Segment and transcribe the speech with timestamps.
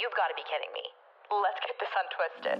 [0.00, 0.82] you've got to be kidding me.
[1.42, 2.58] Let's get this untwisted.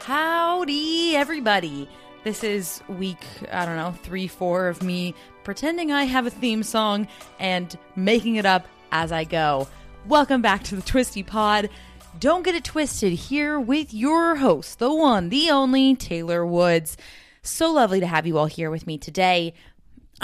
[0.00, 1.88] Howdy, everybody.
[2.22, 6.62] This is week, I don't know, three, four of me pretending I have a theme
[6.62, 9.66] song and making it up as I go.
[10.06, 11.70] Welcome back to the Twisty Pod.
[12.18, 16.96] Don't get it twisted here with your host, the one, the only Taylor Woods.
[17.42, 19.54] So lovely to have you all here with me today.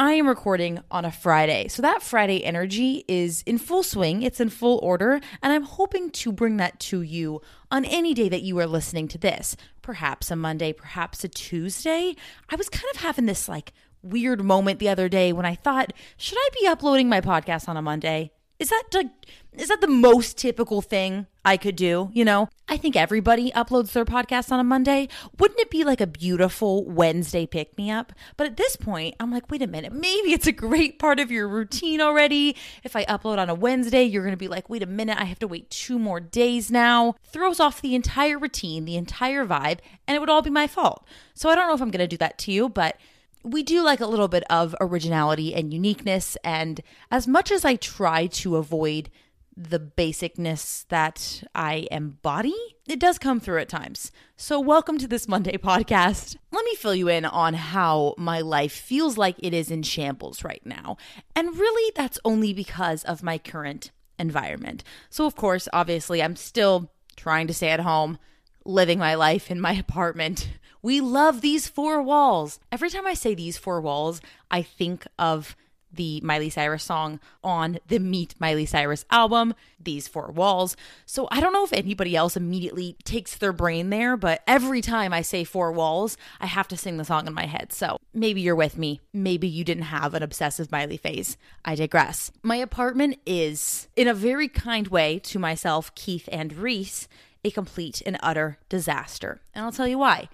[0.01, 1.69] I am recording on a Friday.
[1.69, 6.09] So that Friday energy is in full swing, it's in full order, and I'm hoping
[6.13, 9.59] to bring that to you on any day that you are listening to this.
[9.83, 12.17] Perhaps a Monday, perhaps a Tuesday.
[12.49, 15.93] I was kind of having this like weird moment the other day when I thought,
[16.17, 18.33] should I be uploading my podcast on a Monday?
[18.61, 19.09] Is that like
[19.55, 22.11] is that the most typical thing I could do?
[22.13, 25.09] You know, I think everybody uploads their podcast on a Monday.
[25.39, 28.13] Wouldn't it be like a beautiful Wednesday pick me up?
[28.37, 31.31] But at this point, I'm like, wait a minute, maybe it's a great part of
[31.33, 32.55] your routine already.
[32.85, 35.25] If I upload on a Wednesday, you're going to be like, wait a minute, I
[35.25, 37.15] have to wait two more days now.
[37.25, 41.05] Throws off the entire routine, the entire vibe, and it would all be my fault.
[41.35, 42.99] So I don't know if I'm going to do that to you, but
[43.43, 46.37] we do like a little bit of originality and uniqueness.
[46.45, 49.11] And as much as I try to avoid
[49.57, 52.55] the basicness that I embody,
[52.89, 54.11] it does come through at times.
[54.37, 56.37] So, welcome to this Monday podcast.
[56.51, 60.45] Let me fill you in on how my life feels like it is in shambles
[60.45, 60.97] right now.
[61.35, 64.85] And really, that's only because of my current environment.
[65.09, 68.19] So, of course, obviously, I'm still trying to stay at home,
[68.65, 70.49] living my life in my apartment.
[70.83, 72.61] We love these four walls.
[72.73, 74.21] Every time I say these four walls,
[74.51, 75.57] I think of
[75.93, 80.77] the Miley Cyrus song on the Meet Miley Cyrus album, These Four Walls.
[81.05, 85.13] So I don't know if anybody else immediately takes their brain there, but every time
[85.13, 87.73] I say four walls, I have to sing the song in my head.
[87.73, 89.01] So maybe you're with me.
[89.13, 91.37] Maybe you didn't have an obsessive Miley phase.
[91.65, 92.31] I digress.
[92.43, 97.09] My apartment is, in a very kind way to myself, Keith, and Reese,
[97.45, 99.41] a complete and utter disaster.
[99.55, 100.29] And I'll tell you why.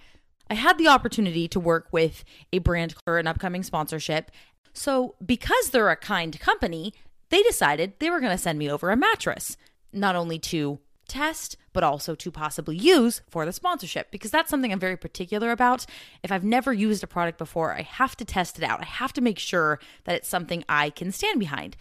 [0.49, 4.31] I had the opportunity to work with a brand for an upcoming sponsorship.
[4.73, 6.93] So, because they're a kind company,
[7.29, 9.57] they decided they were going to send me over a mattress,
[9.91, 14.71] not only to test, but also to possibly use for the sponsorship, because that's something
[14.71, 15.85] I'm very particular about.
[16.21, 18.81] If I've never used a product before, I have to test it out.
[18.81, 21.77] I have to make sure that it's something I can stand behind.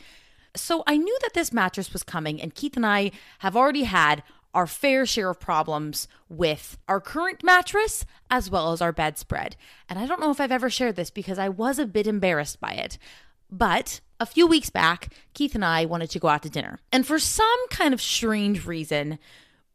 [0.54, 3.10] So I knew that this mattress was coming, and Keith and I
[3.40, 4.22] have already had
[4.56, 9.54] our fair share of problems with our current mattress as well as our bedspread.
[9.86, 12.58] And I don't know if I've ever shared this because I was a bit embarrassed
[12.58, 12.96] by it.
[13.50, 16.78] But a few weeks back, Keith and I wanted to go out to dinner.
[16.90, 19.18] And for some kind of strange reason,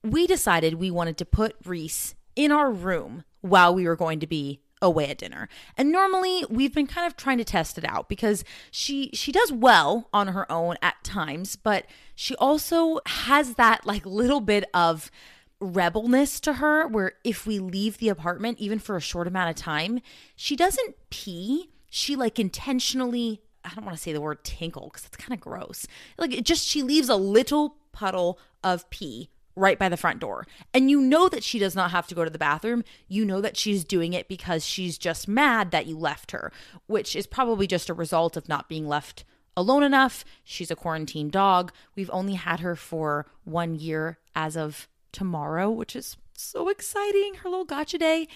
[0.03, 4.27] we decided we wanted to put Reese in our room while we were going to
[4.27, 5.47] be away at dinner.
[5.77, 9.51] And normally we've been kind of trying to test it out because she she does
[9.51, 15.11] well on her own at times, but she also has that like little bit of
[15.59, 19.55] rebelness to her where if we leave the apartment even for a short amount of
[19.55, 20.01] time,
[20.35, 21.69] she doesn't pee.
[21.89, 25.39] She like intentionally I don't want to say the word tinkle because it's kind of
[25.39, 25.85] gross.
[26.17, 30.45] Like it just she leaves a little puddle of pee right by the front door.
[30.73, 32.83] And you know that she does not have to go to the bathroom.
[33.07, 36.51] You know that she's doing it because she's just mad that you left her,
[36.87, 39.23] which is probably just a result of not being left
[39.57, 40.23] alone enough.
[40.43, 41.71] She's a quarantine dog.
[41.95, 47.35] We've only had her for one year as of tomorrow, which is so exciting.
[47.35, 48.27] Her little gotcha day.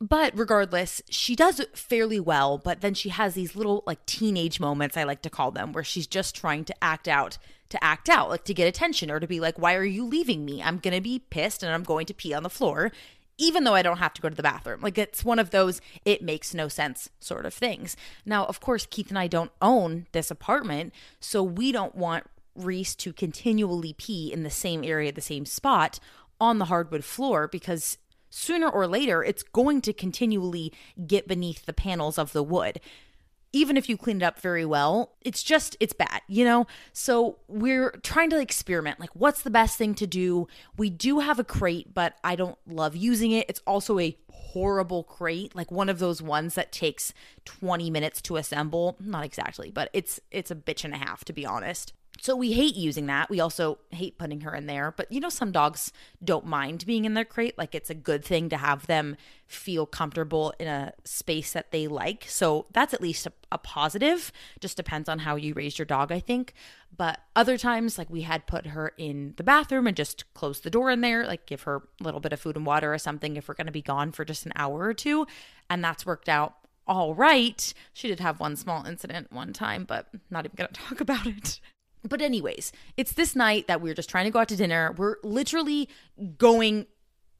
[0.00, 4.96] But regardless, she does fairly well, but then she has these little like teenage moments,
[4.96, 7.36] I like to call them, where she's just trying to act out
[7.70, 10.44] to act out, like to get attention or to be like, why are you leaving
[10.44, 10.62] me?
[10.62, 12.92] I'm going to be pissed and I'm going to pee on the floor,
[13.36, 14.80] even though I don't have to go to the bathroom.
[14.80, 17.96] Like it's one of those, it makes no sense sort of things.
[18.24, 22.24] Now, of course, Keith and I don't own this apartment, so we don't want
[22.54, 26.00] Reese to continually pee in the same area, the same spot
[26.40, 27.98] on the hardwood floor because
[28.30, 30.72] sooner or later it's going to continually
[31.06, 32.80] get beneath the panels of the wood.
[33.52, 36.66] Even if you clean it up very well, it's just, it's bad, you know?
[36.92, 39.00] So we're trying to experiment.
[39.00, 40.48] Like, what's the best thing to do?
[40.76, 43.46] We do have a crate, but I don't love using it.
[43.48, 47.12] It's also a horrible crate, like one of those ones that takes
[47.44, 48.96] 20 minutes to assemble.
[49.00, 51.92] Not exactly, but it's it's a bitch and a half to be honest.
[52.20, 53.30] So we hate using that.
[53.30, 54.92] We also hate putting her in there.
[54.96, 55.92] But you know, some dogs
[56.22, 57.56] don't mind being in their crate.
[57.56, 59.16] Like it's a good thing to have them
[59.46, 62.26] feel comfortable in a space that they like.
[62.28, 64.32] So that's at least a, a positive.
[64.60, 66.54] Just depends on how you raise your dog, I think.
[66.94, 70.70] But other times, like we had put her in the bathroom and just close the
[70.70, 73.36] door in there, like give her a little bit of food and water or something
[73.36, 75.26] if we're going to be gone for just an hour or two.
[75.70, 76.54] And that's worked out
[76.88, 77.72] all right.
[77.92, 81.26] She did have one small incident one time, but not even going to talk about
[81.26, 81.60] it.
[82.08, 84.94] But, anyways, it's this night that we're just trying to go out to dinner.
[84.96, 85.88] We're literally
[86.36, 86.86] going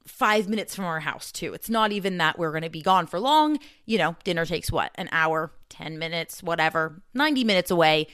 [0.05, 1.53] five minutes from our house, too.
[1.53, 3.59] It's not even that we're going to be gone for long.
[3.85, 4.91] You know, dinner takes what?
[4.95, 8.07] An hour, 10 minutes, whatever, 90 minutes away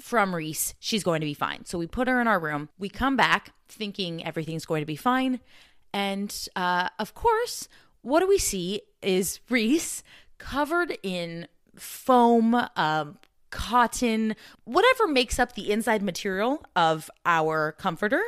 [0.00, 0.74] from Reese.
[0.78, 1.64] She's going to be fine.
[1.64, 2.68] So we put her in our room.
[2.78, 5.40] We come back thinking everything's going to be fine.
[5.92, 7.68] And uh, of course,
[8.02, 10.02] what do we see is Reese
[10.38, 13.18] covered in foam, um,
[13.50, 18.22] cotton, whatever makes up the inside material of our comforter,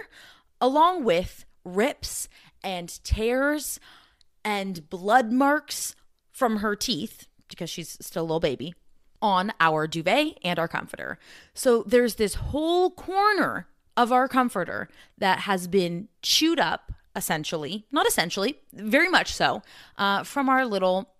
[0.60, 2.28] along with rips
[2.62, 3.80] and tears
[4.44, 5.94] and blood marks
[6.32, 8.74] from her teeth, because she's still a little baby,
[9.22, 11.18] on our duvet and our comforter.
[11.52, 13.66] So there's this whole corner
[13.96, 14.88] of our comforter
[15.18, 19.62] that has been chewed up, essentially, not essentially, very much so,
[19.98, 21.12] uh, from our little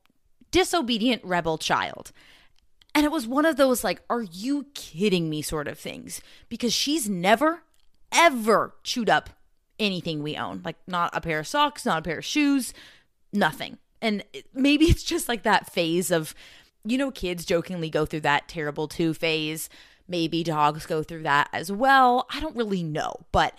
[0.50, 2.12] disobedient rebel child.
[2.94, 6.20] And it was one of those, like, are you kidding me sort of things?
[6.48, 7.62] Because she's never,
[8.12, 9.30] ever chewed up
[9.78, 10.60] anything we own.
[10.64, 12.74] Like, not a pair of socks, not a pair of shoes,
[13.32, 13.78] nothing.
[14.02, 16.34] And maybe it's just like that phase of,
[16.84, 19.68] you know, kids jokingly go through that terrible two phase.
[20.08, 22.26] Maybe dogs go through that as well.
[22.34, 23.14] I don't really know.
[23.30, 23.56] But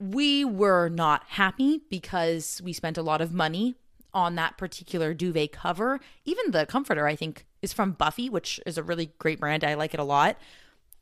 [0.00, 3.76] we were not happy because we spent a lot of money
[4.12, 6.00] on that particular duvet cover.
[6.24, 9.64] Even the comforter, I think, is from Buffy, which is a really great brand.
[9.64, 10.36] I like it a lot.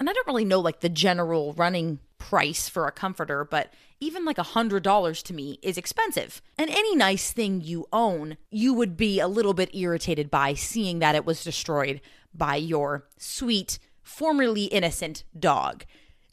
[0.00, 4.24] And I don't really know like the general running price for a comforter, but even
[4.24, 6.40] like a hundred dollars to me is expensive.
[6.58, 11.00] And any nice thing you own, you would be a little bit irritated by seeing
[11.00, 12.00] that it was destroyed
[12.34, 15.84] by your sweet, formerly innocent dog.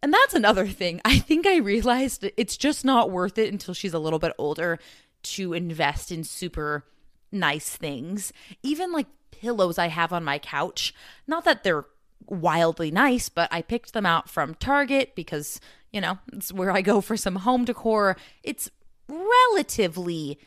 [0.01, 1.01] And that's another thing.
[1.05, 4.79] I think I realized it's just not worth it until she's a little bit older
[5.21, 6.85] to invest in super
[7.31, 8.31] nice things.
[8.63, 9.07] Even like
[9.39, 10.93] pillows I have on my couch.
[11.27, 11.85] Not that they're
[12.27, 15.59] wildly nice, but I picked them out from Target because,
[15.91, 18.17] you know, it's where I go for some home decor.
[18.43, 18.69] It's
[19.07, 20.39] relatively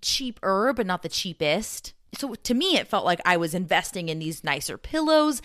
[0.00, 1.92] cheaper, but not the cheapest.
[2.14, 5.42] So to me, it felt like I was investing in these nicer pillows.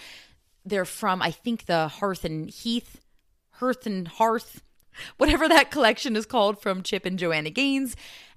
[0.63, 3.01] They're from, I think, the Hearth and Heath,
[3.53, 4.61] Hearth and Hearth,
[5.17, 7.95] whatever that collection is called from Chip and Joanna Gaines.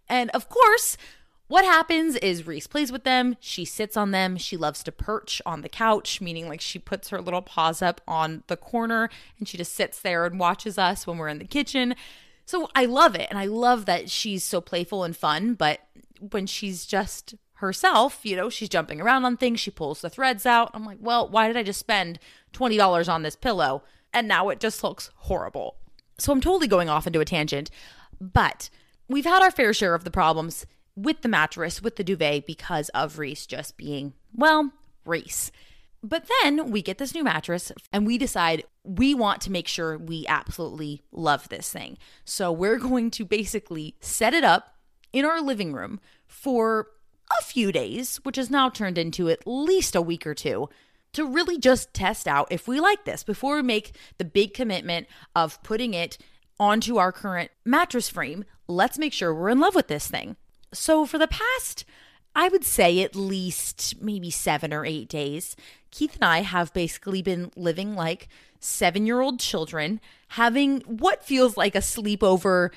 [0.08, 0.96] And of course,
[1.46, 3.36] what happens is Reese plays with them.
[3.38, 4.36] She sits on them.
[4.36, 8.00] She loves to perch on the couch, meaning like she puts her little paws up
[8.08, 11.44] on the corner and she just sits there and watches us when we're in the
[11.44, 11.94] kitchen.
[12.46, 13.26] So I love it.
[13.28, 15.54] And I love that she's so playful and fun.
[15.54, 15.80] But
[16.18, 19.60] when she's just herself, you know, she's jumping around on things.
[19.60, 20.70] She pulls the threads out.
[20.72, 22.18] I'm like, well, why did I just spend
[22.54, 23.82] $20 on this pillow?
[24.14, 25.76] And now it just looks horrible.
[26.18, 27.70] So I'm totally going off into a tangent.
[28.18, 28.70] But
[29.08, 32.88] we've had our fair share of the problems with the mattress, with the duvet, because
[32.90, 34.70] of Reese just being, well,
[35.04, 35.50] Reese.
[36.02, 39.96] But then we get this new mattress and we decide we want to make sure
[39.96, 41.96] we absolutely love this thing.
[42.24, 44.74] So we're going to basically set it up
[45.12, 46.88] in our living room for
[47.40, 50.68] a few days, which has now turned into at least a week or two,
[51.14, 55.06] to really just test out if we like this before we make the big commitment
[55.34, 56.18] of putting it
[56.60, 58.44] onto our current mattress frame.
[58.68, 60.36] Let's make sure we're in love with this thing.
[60.74, 61.84] So, for the past,
[62.34, 65.56] I would say at least maybe seven or eight days,
[65.90, 68.28] Keith and I have basically been living like
[68.58, 72.70] seven year old children, having what feels like a sleepover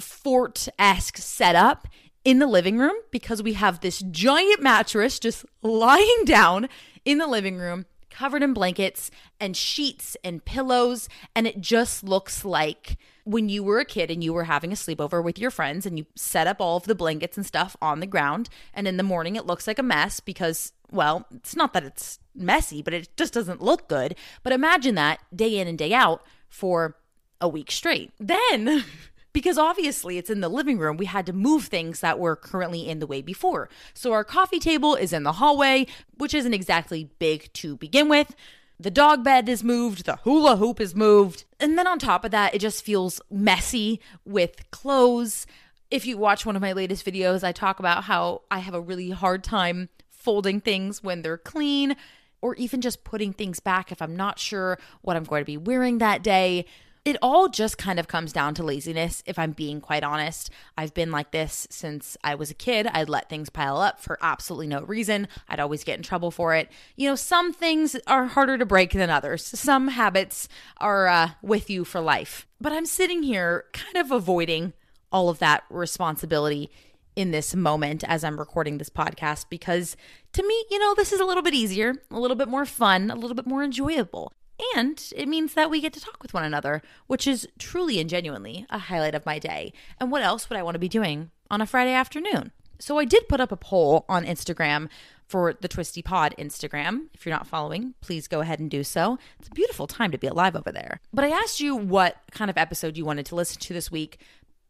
[0.00, 1.88] fort esque setup
[2.24, 6.68] in the living room because we have this giant mattress just lying down
[7.04, 11.08] in the living room covered in blankets and sheets and pillows.
[11.34, 14.76] And it just looks like when you were a kid and you were having a
[14.76, 18.00] sleepover with your friends and you set up all of the blankets and stuff on
[18.00, 18.48] the ground.
[18.74, 22.18] And in the morning, it looks like a mess because, well, it's not that it's
[22.34, 24.14] messy, but it just doesn't look good.
[24.42, 26.96] But imagine that day in and day out for
[27.40, 28.12] a week straight.
[28.18, 28.84] Then
[29.32, 30.96] because obviously it's in the living room.
[30.96, 33.68] We had to move things that were currently in the way before.
[33.94, 35.86] So our coffee table is in the hallway,
[36.16, 38.34] which isn't exactly big to begin with.
[38.78, 41.44] The dog bed is moved, the hula hoop is moved.
[41.60, 45.46] And then on top of that, it just feels messy with clothes.
[45.90, 48.80] If you watch one of my latest videos, I talk about how I have a
[48.80, 51.96] really hard time folding things when they're clean
[52.40, 55.56] or even just putting things back if I'm not sure what I'm going to be
[55.56, 56.66] wearing that day.
[57.04, 60.50] It all just kind of comes down to laziness, if I'm being quite honest.
[60.78, 62.86] I've been like this since I was a kid.
[62.86, 65.26] I'd let things pile up for absolutely no reason.
[65.48, 66.70] I'd always get in trouble for it.
[66.94, 71.68] You know, some things are harder to break than others, some habits are uh, with
[71.68, 72.46] you for life.
[72.60, 74.72] But I'm sitting here kind of avoiding
[75.10, 76.70] all of that responsibility
[77.16, 79.96] in this moment as I'm recording this podcast because
[80.34, 83.10] to me, you know, this is a little bit easier, a little bit more fun,
[83.10, 84.32] a little bit more enjoyable.
[84.76, 88.08] And it means that we get to talk with one another, which is truly and
[88.08, 89.72] genuinely a highlight of my day.
[89.98, 92.52] And what else would I want to be doing on a Friday afternoon?
[92.78, 94.88] So I did put up a poll on Instagram
[95.28, 97.06] for the Twisty Pod Instagram.
[97.14, 99.18] If you're not following, please go ahead and do so.
[99.38, 101.00] It's a beautiful time to be alive over there.
[101.12, 104.18] But I asked you what kind of episode you wanted to listen to this week.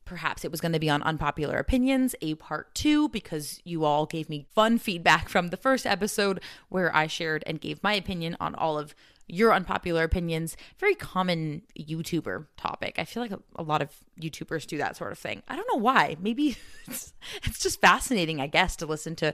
[0.04, 4.04] Perhaps it was going to be on unpopular opinions, a part two, because you all
[4.04, 8.36] gave me fun feedback from the first episode where I shared and gave my opinion
[8.38, 8.94] on all of
[9.32, 10.58] your unpopular opinions.
[10.78, 12.96] Very common YouTuber topic.
[12.98, 13.88] I feel like a, a, lot of
[14.20, 15.42] YouTubers do that sort of thing.
[15.48, 16.18] I don't know why.
[16.20, 19.32] Maybe it's, it's just fascinating, I guess, to listen to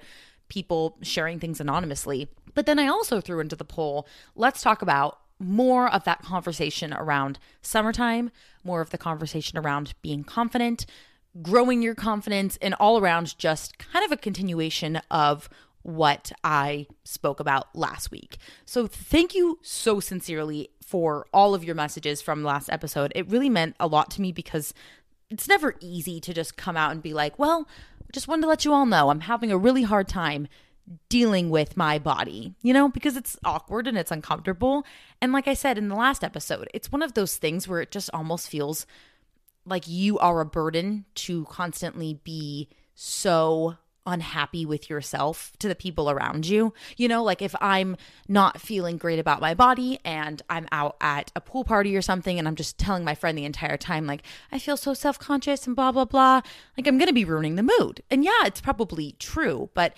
[0.48, 2.28] people sharing things anonymously.
[2.54, 6.94] But then I also threw into the poll let's talk about more of that conversation
[6.94, 8.30] around summertime,
[8.62, 10.86] more of the conversation around being confident,
[11.42, 15.48] growing your confidence, and all around just kind of a continuation of
[15.82, 18.38] what I spoke about last week.
[18.64, 23.12] So, thank you so sincerely for all of your messages from last episode.
[23.14, 24.72] It really meant a lot to me because
[25.30, 27.68] it's never easy to just come out and be like, well,
[28.12, 30.48] just wanted to let you all know I'm having a really hard time
[31.08, 34.84] dealing with my body, you know, because it's awkward and it's uncomfortable.
[35.20, 37.90] And like I said in the last episode, it's one of those things where it
[37.90, 38.86] just almost feels
[39.66, 43.76] like you are a burden to constantly be so
[44.08, 46.72] unhappy with yourself to the people around you.
[46.96, 47.96] You know, like if I'm
[48.26, 52.38] not feeling great about my body and I'm out at a pool party or something
[52.38, 55.66] and I'm just telling my friend the entire time, like, I feel so self conscious
[55.66, 56.40] and blah, blah, blah,
[56.76, 58.02] like I'm going to be ruining the mood.
[58.10, 59.96] And yeah, it's probably true, but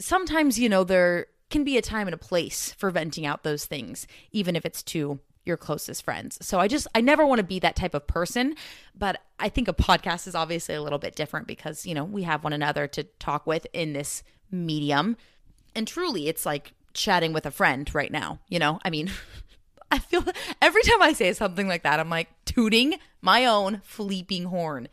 [0.00, 3.64] sometimes, you know, there can be a time and a place for venting out those
[3.64, 6.38] things, even if it's to your closest friends.
[6.40, 8.54] So I just, I never want to be that type of person.
[8.96, 12.22] But I think a podcast is obviously a little bit different because, you know, we
[12.24, 15.16] have one another to talk with in this medium.
[15.74, 18.40] And truly, it's like chatting with a friend right now.
[18.48, 19.10] You know, I mean,
[19.90, 20.24] I feel
[20.60, 24.88] every time I say something like that, I'm like tooting my own fleeping horn.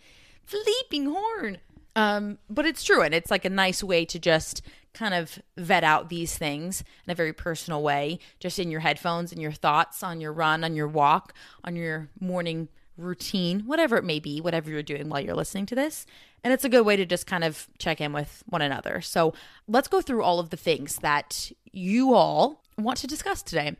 [0.46, 1.58] Fleeping horn.
[1.96, 3.02] Um, but it's true.
[3.02, 4.62] And it's like a nice way to just
[4.96, 9.32] kind of vet out these things in a very personal way, just in your headphones
[9.32, 11.34] and your thoughts on your run, on your walk,
[11.64, 15.76] on your morning routine, whatever it may be, whatever you're doing while you're listening to
[15.76, 16.06] this.
[16.44, 19.02] And it's a good way to just kind of check in with one another.
[19.02, 19.34] So
[19.68, 23.76] let's go through all of the things that you all want to discuss today.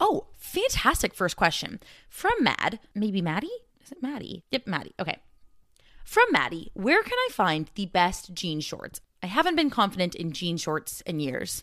[0.00, 1.78] Oh, fantastic first question
[2.08, 2.80] from Mad.
[2.94, 3.48] Maybe Maddie?
[3.84, 4.42] Is it Maddie?
[4.50, 4.94] Yep, Maddie.
[4.98, 5.18] Okay.
[6.04, 9.00] From Maddie, where can I find the best jean shorts?
[9.22, 11.62] I haven't been confident in jean shorts in years.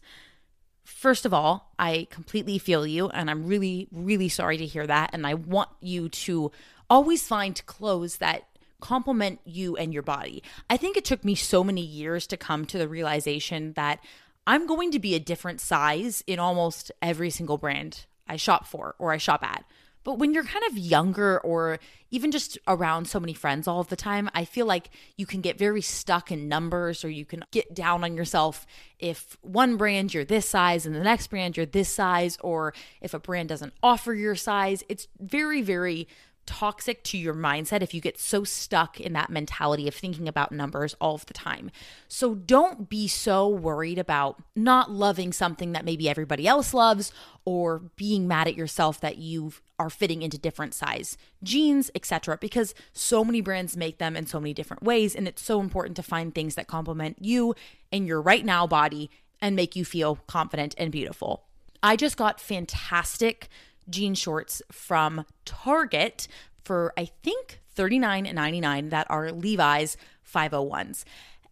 [0.84, 5.10] First of all, I completely feel you, and I'm really, really sorry to hear that.
[5.12, 6.52] And I want you to
[6.90, 8.44] always find clothes that
[8.80, 10.44] complement you and your body.
[10.70, 14.00] I think it took me so many years to come to the realization that
[14.46, 18.96] I'm going to be a different size in almost every single brand I shop for
[19.00, 19.66] or I shop at.
[20.08, 21.80] But when you're kind of younger or
[22.12, 25.42] even just around so many friends all of the time, I feel like you can
[25.42, 28.66] get very stuck in numbers or you can get down on yourself
[29.00, 33.14] if one brand you're this size and the next brand you're this size, or if
[33.14, 34.82] a brand doesn't offer your size.
[34.88, 36.08] It's very, very
[36.48, 40.52] toxic to your mindset if you get so stuck in that mentality of thinking about
[40.52, 41.70] numbers all of the time.
[42.08, 47.12] So don't be so worried about not loving something that maybe everybody else loves
[47.46, 52.38] or being mad at yourself that you are fitting into different size jeans, etc.
[52.42, 55.96] because so many brands make them in so many different ways and it's so important
[55.96, 57.54] to find things that complement you
[57.92, 61.44] and your right now body and make you feel confident and beautiful.
[61.84, 63.50] I just got fantastic
[63.90, 66.28] jean shorts from Target
[66.64, 69.98] for I think $39.99 that are Levi's
[70.30, 71.04] 501s.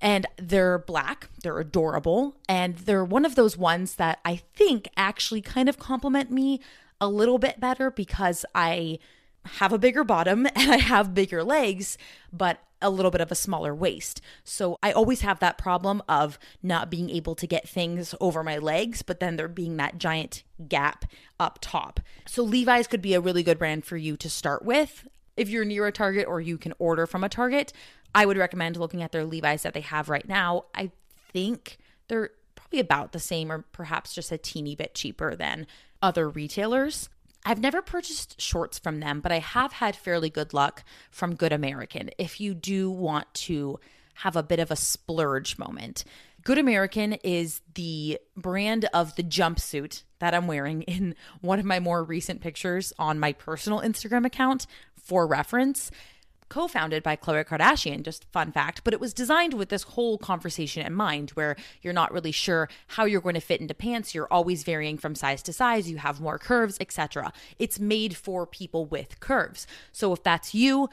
[0.01, 5.41] And they're black, they're adorable, and they're one of those ones that I think actually
[5.41, 6.59] kind of compliment me
[6.99, 8.99] a little bit better because I
[9.45, 11.97] have a bigger bottom and I have bigger legs,
[12.31, 14.21] but a little bit of a smaller waist.
[14.43, 18.57] So I always have that problem of not being able to get things over my
[18.57, 21.05] legs, but then there being that giant gap
[21.39, 21.99] up top.
[22.27, 25.07] So Levi's could be a really good brand for you to start with.
[25.35, 27.73] If you're near a Target or you can order from a Target,
[28.13, 30.65] I would recommend looking at their Levi's that they have right now.
[30.73, 30.91] I
[31.33, 31.77] think
[32.07, 35.65] they're probably about the same or perhaps just a teeny bit cheaper than
[36.01, 37.09] other retailers.
[37.45, 41.53] I've never purchased shorts from them, but I have had fairly good luck from Good
[41.53, 42.09] American.
[42.17, 43.79] If you do want to
[44.15, 46.03] have a bit of a splurge moment,
[46.43, 51.79] Good American is the brand of the jumpsuit that I'm wearing in one of my
[51.79, 55.91] more recent pictures on my personal Instagram account for reference
[56.49, 60.17] co founded by Khloe Kardashian, just fun fact, but it was designed with this whole
[60.17, 64.13] conversation in mind where you're not really sure how you're going to fit into pants.
[64.13, 67.31] You're always varying from size to size, you have more curves, etc.
[67.59, 69.67] It's made for people with curves.
[69.91, 70.89] So if that's you,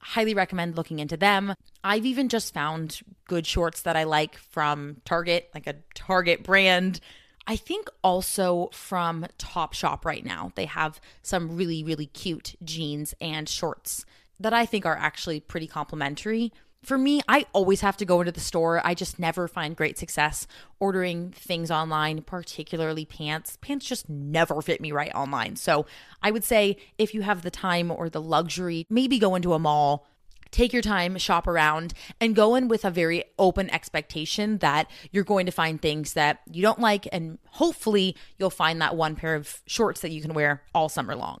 [0.00, 1.54] highly recommend looking into them.
[1.84, 7.00] I've even just found good shorts that I like from Target, like a Target brand.
[7.46, 13.48] I think also from Topshop right now, they have some really, really cute jeans and
[13.48, 14.04] shorts
[14.40, 16.52] that I think are actually pretty complimentary.
[16.82, 18.80] For me, I always have to go into the store.
[18.84, 20.46] I just never find great success
[20.78, 23.58] ordering things online, particularly pants.
[23.60, 25.56] Pants just never fit me right online.
[25.56, 25.84] So
[26.22, 29.58] I would say if you have the time or the luxury, maybe go into a
[29.58, 30.06] mall,
[30.50, 35.22] take your time, shop around, and go in with a very open expectation that you're
[35.22, 37.06] going to find things that you don't like.
[37.12, 41.14] And hopefully, you'll find that one pair of shorts that you can wear all summer
[41.14, 41.40] long.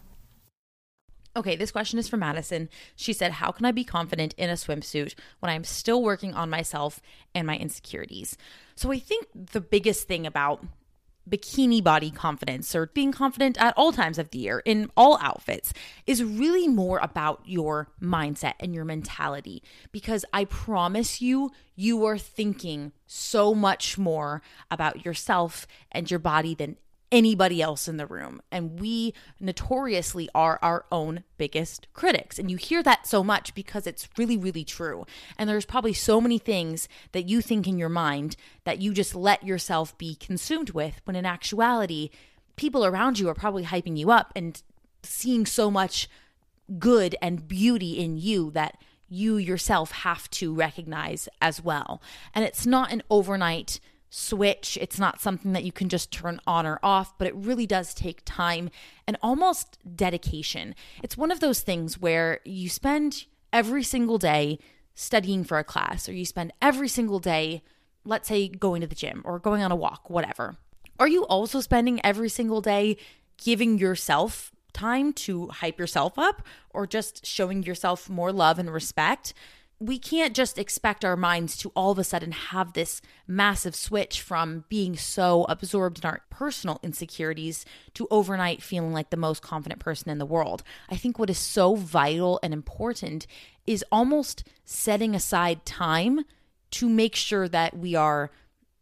[1.35, 2.69] Okay, this question is from Madison.
[2.95, 6.49] She said, How can I be confident in a swimsuit when I'm still working on
[6.49, 7.01] myself
[7.33, 8.37] and my insecurities?
[8.75, 10.65] So I think the biggest thing about
[11.29, 15.71] bikini body confidence or being confident at all times of the year in all outfits
[16.07, 19.61] is really more about your mindset and your mentality
[19.91, 26.55] because I promise you, you are thinking so much more about yourself and your body
[26.55, 26.77] than
[27.11, 28.41] anybody else in the room.
[28.51, 32.39] And we notoriously are our own biggest critics.
[32.39, 35.05] And you hear that so much because it's really, really true.
[35.37, 39.13] And there's probably so many things that you think in your mind that you just
[39.13, 42.09] let yourself be consumed with, when in actuality,
[42.55, 44.61] people around you are probably hyping you up and
[45.03, 46.07] seeing so much
[46.79, 48.77] good and beauty in you that
[49.09, 52.01] you yourself have to recognize as well.
[52.33, 54.77] And it's not an overnight switch.
[54.79, 57.93] It's not something that you can just turn on or off, but it really does
[57.93, 58.69] take time
[59.07, 60.75] and almost dedication.
[61.01, 64.59] It's one of those things where you spend every single day
[64.93, 67.63] studying for a class, or you spend every single day,
[68.03, 70.57] let's say, going to the gym or going on a walk, whatever.
[70.99, 72.97] Are you also spending every single day
[73.37, 79.33] giving yourself time to hype yourself up or just showing yourself more love and respect?
[79.81, 84.21] We can't just expect our minds to all of a sudden have this massive switch
[84.21, 87.65] from being so absorbed in our personal insecurities
[87.95, 90.61] to overnight feeling like the most confident person in the world.
[90.87, 93.25] I think what is so vital and important
[93.65, 96.25] is almost setting aside time
[96.69, 98.29] to make sure that we are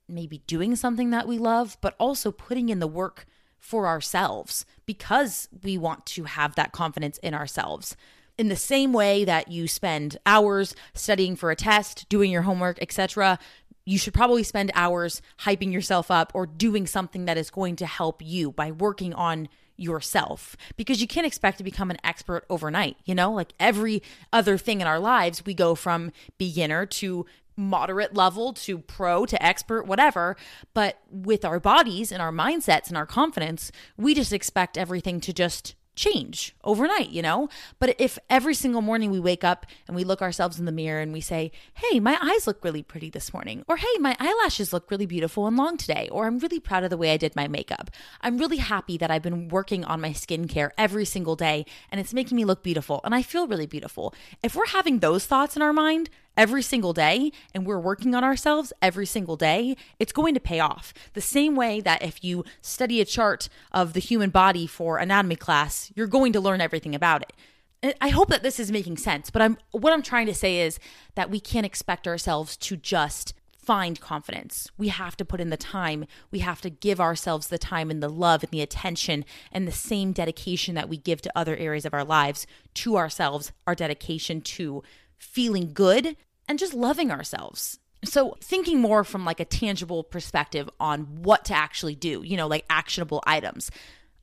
[0.10, 3.26] maybe doing something that we love, but also putting in the work
[3.58, 7.96] for ourselves because we want to have that confidence in ourselves
[8.40, 12.82] in the same way that you spend hours studying for a test, doing your homework,
[12.82, 13.38] etc.,
[13.84, 17.86] you should probably spend hours hyping yourself up or doing something that is going to
[17.86, 22.96] help you by working on yourself because you can't expect to become an expert overnight.
[23.04, 27.26] You know, like every other thing in our lives, we go from beginner to
[27.58, 30.38] moderate level to pro to expert, whatever.
[30.74, 35.34] But with our bodies and our mindsets and our confidence, we just expect everything to
[35.34, 37.50] just change overnight, you know?
[37.78, 41.02] But if every single morning we wake up and we look ourselves in the mirror
[41.02, 44.72] and we say, hey, my eyes look really pretty this morning, or hey, my eyelashes
[44.72, 47.36] look really beautiful and long today, or I'm really proud of the way I did
[47.36, 47.92] my makeup.
[48.22, 52.14] I'm really happy that I've been working on my skincare every single day and it's
[52.14, 54.14] making me look beautiful and I feel really beautiful.
[54.42, 58.24] If we're having those thoughts in our mind, every single day and we're working on
[58.24, 60.94] ourselves every single day, it's going to pay off.
[61.14, 65.36] The same way that if you study a chart of the human body for anatomy
[65.36, 67.96] class, you're going to learn everything about it.
[68.02, 70.80] I hope that this is making sense, but I'm what I'm trying to say is
[71.16, 73.34] that we can't expect ourselves to just
[73.70, 74.68] find confidence.
[74.78, 76.06] We have to put in the time.
[76.32, 79.72] We have to give ourselves the time and the love and the attention and the
[79.72, 84.42] same dedication that we give to other areas of our lives to ourselves, our dedication
[84.42, 84.82] to
[85.20, 87.78] feeling good and just loving ourselves.
[88.04, 92.48] So, thinking more from like a tangible perspective on what to actually do, you know,
[92.48, 93.70] like actionable items.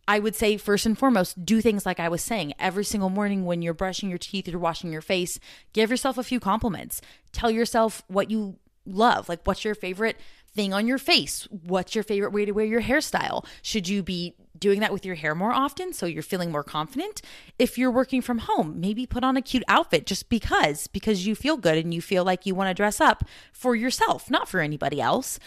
[0.08, 3.44] I would say first and foremost, do things like I was saying every single morning
[3.44, 5.38] when you're brushing your teeth or washing your face.
[5.72, 7.00] Give yourself a few compliments.
[7.32, 8.56] Tell yourself what you
[8.86, 9.28] love.
[9.28, 10.16] Like, what's your favorite
[10.54, 11.48] thing on your face?
[11.50, 13.44] What's your favorite way to wear your hairstyle?
[13.62, 17.22] Should you be doing that with your hair more often so you're feeling more confident?
[17.58, 21.34] If you're working from home, maybe put on a cute outfit just because, because you
[21.34, 24.60] feel good and you feel like you want to dress up for yourself, not for
[24.60, 25.38] anybody else.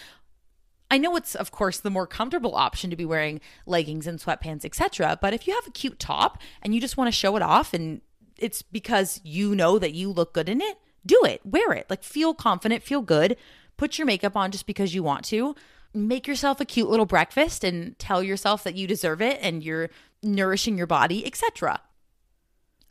[0.92, 4.66] I know it's of course the more comfortable option to be wearing leggings and sweatpants,
[4.66, 5.20] etc.
[5.22, 7.74] But if you have a cute top and you just want to show it off
[7.74, 8.02] and
[8.38, 11.42] it's because you know that you look good in it, do it.
[11.46, 11.88] Wear it.
[11.90, 13.38] Like feel confident, feel good.
[13.78, 15.56] Put your makeup on just because you want to.
[15.94, 19.90] Make yourself a cute little breakfast and tell yourself that you deserve it and you're
[20.22, 21.82] nourishing your body, etc.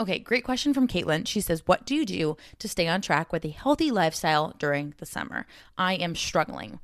[0.00, 1.26] Okay, great question from Caitlin.
[1.26, 4.94] She says, What do you do to stay on track with a healthy lifestyle during
[4.98, 5.46] the summer?
[5.76, 6.78] I am struggling.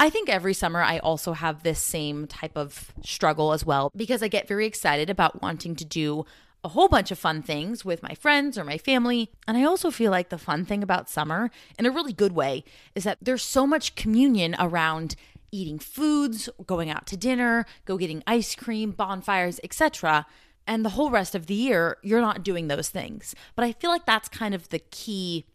[0.00, 4.22] I think every summer I also have this same type of struggle as well because
[4.22, 6.24] I get very excited about wanting to do
[6.64, 9.30] a whole bunch of fun things with my friends or my family.
[9.46, 12.64] And I also feel like the fun thing about summer, in a really good way,
[12.94, 15.14] is that there's so much communion around
[15.50, 20.26] eating foods, going out to dinner, go getting ice cream, bonfires, etc.
[20.66, 23.34] And the whole rest of the year, you're not doing those things.
[23.56, 25.46] But I feel like that's kind of the key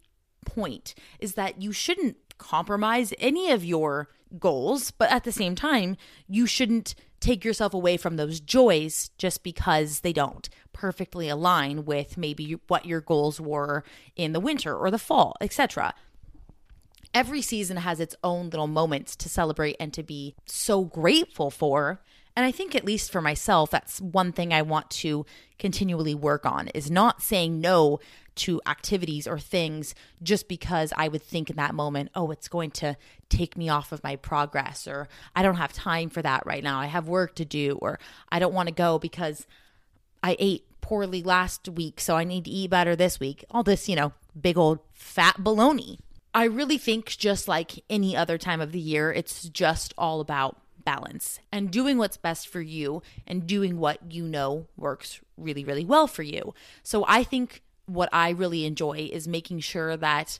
[0.44, 5.96] point is that you shouldn't compromise any of your goals, but at the same time,
[6.26, 12.18] you shouldn't take yourself away from those joys just because they don't perfectly align with
[12.18, 13.82] maybe what your goals were
[14.16, 15.94] in the winter or the fall, etc.
[17.14, 22.00] Every season has its own little moments to celebrate and to be so grateful for.
[22.36, 25.24] And I think at least for myself that's one thing I want to
[25.56, 28.00] continually work on is not saying no
[28.36, 32.72] to activities or things just because I would think in that moment, oh, it's going
[32.72, 32.96] to
[33.28, 36.80] take me off of my progress, or I don't have time for that right now.
[36.80, 38.00] I have work to do, or
[38.30, 39.46] I don't want to go because
[40.22, 43.44] I ate poorly last week, so I need to eat better this week.
[43.52, 45.98] All this, you know, big old fat baloney.
[46.34, 50.60] I really think, just like any other time of the year, it's just all about
[50.84, 55.84] balance and doing what's best for you and doing what you know works really, really
[55.84, 56.52] well for you.
[56.82, 60.38] So I think what I really enjoy is making sure that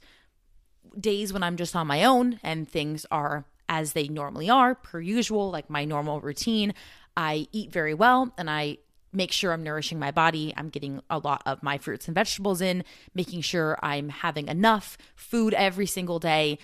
[0.98, 5.00] days when I'm just on my own and things are as they normally are, per
[5.00, 6.74] usual, like my normal routine,
[7.16, 8.78] I eat very well and I
[9.14, 10.53] make sure I'm nourishing my body.
[10.57, 14.98] I'm getting a lot of my fruits and vegetables in, making sure I'm having enough
[15.14, 16.59] food every single day,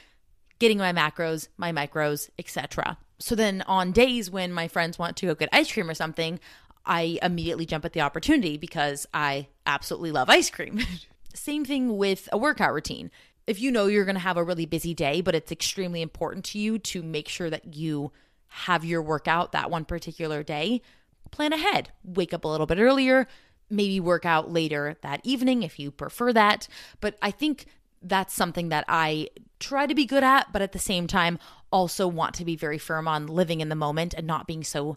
[0.58, 2.98] getting my macros, my micros, etc.
[3.18, 6.40] So then on days when my friends want to go get ice cream or something,
[6.84, 10.80] I immediately jump at the opportunity because I absolutely love ice cream.
[11.34, 13.10] Same thing with a workout routine.
[13.46, 16.44] If you know you're going to have a really busy day, but it's extremely important
[16.46, 18.12] to you to make sure that you
[18.48, 20.82] have your workout that one particular day,
[21.30, 21.90] plan ahead.
[22.04, 23.26] Wake up a little bit earlier,
[23.68, 26.68] maybe work out later that evening if you prefer that.
[27.00, 27.66] But I think
[28.02, 31.38] that's something that I try to be good at, but at the same time,
[31.70, 34.96] also want to be very firm on living in the moment and not being so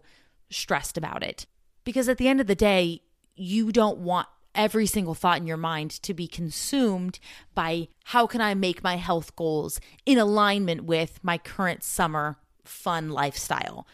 [0.50, 1.46] stressed about it.
[1.84, 3.02] Because at the end of the day,
[3.36, 7.20] you don't want every single thought in your mind to be consumed
[7.56, 13.10] by how can I make my health goals in alignment with my current summer fun
[13.10, 13.88] lifestyle.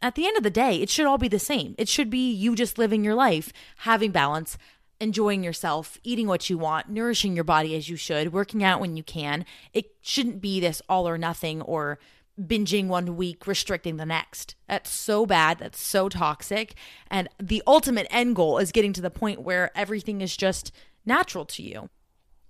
[0.00, 1.74] At the end of the day, it should all be the same.
[1.78, 4.56] It should be you just living your life, having balance,
[5.00, 8.96] enjoying yourself, eating what you want, nourishing your body as you should, working out when
[8.96, 9.44] you can.
[9.72, 11.98] It shouldn't be this all or nothing or
[12.40, 14.54] binging one week, restricting the next.
[14.68, 15.58] That's so bad.
[15.58, 16.74] That's so toxic.
[17.10, 20.72] And the ultimate end goal is getting to the point where everything is just
[21.04, 21.90] natural to you.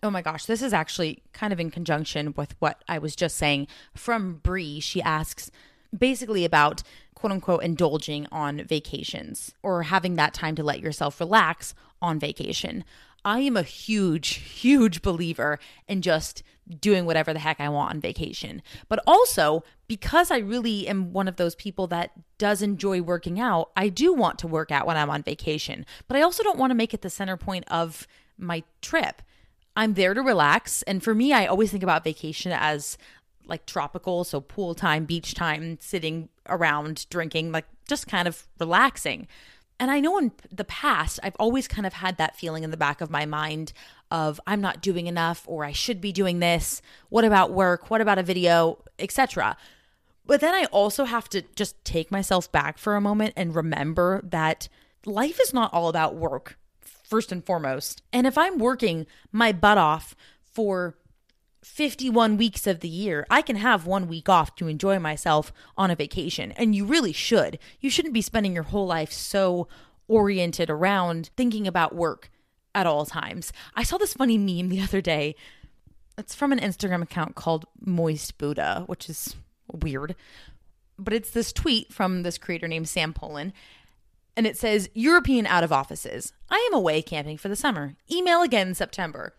[0.02, 3.36] Oh my gosh, this is actually kind of in conjunction with what I was just
[3.36, 4.80] saying from Bree.
[4.80, 5.50] She asks
[5.96, 6.82] basically about
[7.14, 12.84] quote unquote indulging on vacations or having that time to let yourself relax on vacation.
[13.24, 14.28] I am a huge,
[14.60, 16.42] huge believer in just
[16.80, 18.62] doing whatever the heck I want on vacation.
[18.88, 23.70] But also, because I really am one of those people that does enjoy working out,
[23.76, 25.86] I do want to work out when I'm on vacation.
[26.06, 29.22] But I also don't want to make it the center point of my trip.
[29.76, 30.82] I'm there to relax.
[30.82, 32.98] And for me, I always think about vacation as
[33.48, 39.26] like tropical, so pool time, beach time, sitting around, drinking, like just kind of relaxing.
[39.80, 42.76] And I know in the past, I've always kind of had that feeling in the
[42.76, 43.72] back of my mind
[44.10, 46.82] of I'm not doing enough or I should be doing this.
[47.10, 47.90] What about work?
[47.90, 49.56] What about a video, etc.
[50.26, 54.20] But then I also have to just take myself back for a moment and remember
[54.24, 54.68] that
[55.06, 58.02] life is not all about work, first and foremost.
[58.12, 60.96] And if I'm working my butt off for
[61.68, 65.92] 51 weeks of the year, I can have one week off to enjoy myself on
[65.92, 66.50] a vacation.
[66.52, 67.58] And you really should.
[67.78, 69.68] You shouldn't be spending your whole life so
[70.08, 72.30] oriented around thinking about work
[72.74, 73.52] at all times.
[73.76, 75.36] I saw this funny meme the other day.
[76.16, 79.36] It's from an Instagram account called Moist Buddha, which is
[79.70, 80.16] weird.
[80.98, 83.52] But it's this tweet from this creator named Sam Polen.
[84.36, 86.32] And it says, European out of offices.
[86.50, 87.94] I am away camping for the summer.
[88.10, 89.34] Email again in September.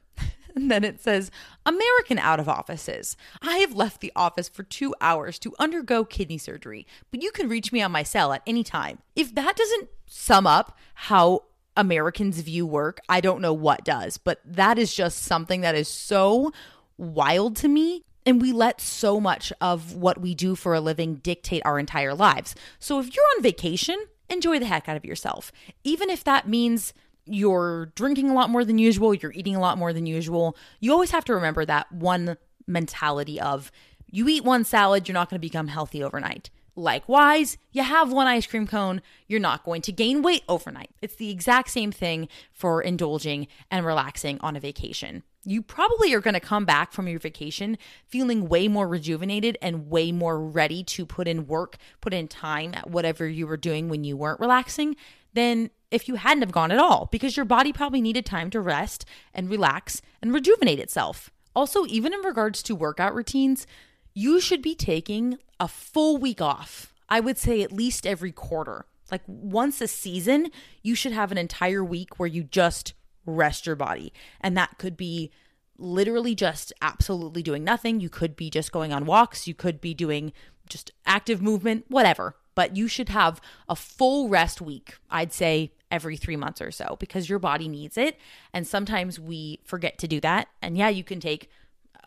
[0.56, 1.32] And then it says,
[1.66, 3.18] American out of offices.
[3.42, 7.50] I have left the office for two hours to undergo kidney surgery, but you can
[7.50, 9.00] reach me on my cell at any time.
[9.16, 11.44] If that doesn't sum up how
[11.78, 15.88] Americans view work, I don't know what does, but that is just something that is
[15.88, 16.52] so
[16.98, 21.16] wild to me and we let so much of what we do for a living
[21.16, 22.54] dictate our entire lives.
[22.78, 23.98] So if you're on vacation,
[24.30, 25.52] enjoy the heck out of yourself.
[25.84, 26.94] Even if that means
[27.30, 30.92] you're drinking a lot more than usual, you're eating a lot more than usual, you
[30.92, 32.38] always have to remember that one
[32.68, 33.72] mentality of
[34.12, 36.50] you eat one salad, you're not going to become healthy overnight.
[36.76, 40.92] Likewise, you have one ice cream cone, you're not going to gain weight overnight.
[41.02, 46.20] It's the exact same thing for indulging and relaxing on a vacation you probably are
[46.20, 50.84] going to come back from your vacation feeling way more rejuvenated and way more ready
[50.84, 54.39] to put in work, put in time at whatever you were doing when you weren't
[54.39, 54.96] relaxing
[55.34, 58.62] than if you hadn't have gone at all because your body probably needed time to
[58.62, 61.32] rest and relax and rejuvenate itself.
[61.56, 63.65] Also, even in regards to workout routines,
[64.13, 66.93] you should be taking a full week off.
[67.10, 68.86] I would say at least every quarter.
[69.12, 70.52] Like once a season,
[70.84, 72.93] you should have an entire week where you just
[73.25, 74.13] rest your body.
[74.39, 75.32] And that could be
[75.78, 77.99] literally just absolutely doing nothing.
[77.99, 79.47] You could be just going on walks.
[79.47, 80.34] You could be doing
[80.67, 82.36] just active movement, whatever.
[82.60, 86.98] But you should have a full rest week, I'd say every three months or so,
[87.00, 88.17] because your body needs it.
[88.54, 90.50] And sometimes we forget to do that.
[90.62, 91.50] And yeah, you can take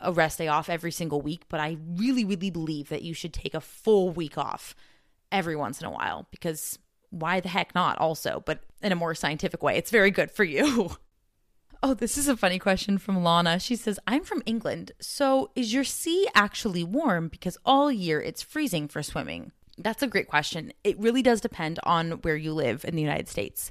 [0.03, 3.33] a rest day off every single week, but I really, really believe that you should
[3.33, 4.77] take a full week off
[5.31, 9.15] every once in a while because why the heck not also but in a more
[9.15, 10.97] scientific way it's very good for you
[11.85, 13.59] Oh, this is a funny question from Lana.
[13.59, 18.41] She says, I'm from England, so is your sea actually warm because all year it's
[18.41, 19.51] freezing for swimming?
[19.79, 20.73] That's a great question.
[20.85, 23.71] It really does depend on where you live in the United States.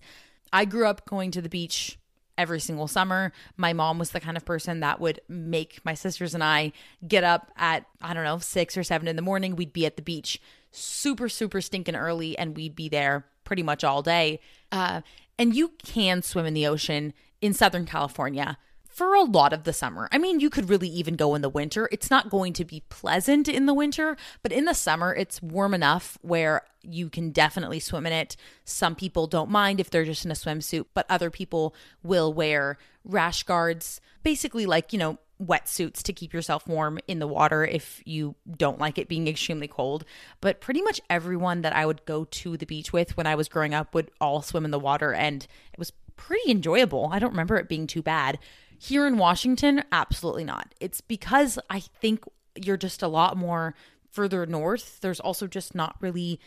[0.52, 1.98] I grew up going to the beach
[2.38, 3.32] every single summer.
[3.56, 6.72] My mom was the kind of person that would make my sisters and I
[7.08, 9.56] get up at, I don't know, six or seven in the morning.
[9.56, 13.84] We'd be at the beach super, super stinking early and we'd be there pretty much
[13.84, 14.40] all day.
[14.72, 15.02] Uh,
[15.38, 18.58] and you can swim in the ocean in Southern California
[19.02, 20.08] for a lot of the summer.
[20.12, 21.90] I mean, you could really even go in the winter.
[21.92, 25.74] It's not going to be pleasant in the winter, but in the summer, it's warm
[25.74, 28.38] enough where you can definitely swim in it.
[28.64, 32.78] Some people don't mind if they're just in a swimsuit, but other people will wear
[33.04, 38.04] rash guards, basically, like, you know, wetsuits to keep yourself warm in the water if
[38.06, 40.06] you don't like it being extremely cold.
[40.42, 43.50] But pretty much everyone that I would go to the beach with when I was
[43.50, 47.10] growing up would all swim in the water, and it was pretty enjoyable.
[47.12, 48.38] I don't remember it being too bad.
[48.84, 50.74] Here in Washington, absolutely not.
[50.82, 52.24] It's because I think
[52.56, 53.76] you're just a lot more
[54.10, 55.00] further north.
[55.02, 56.39] There's also just not really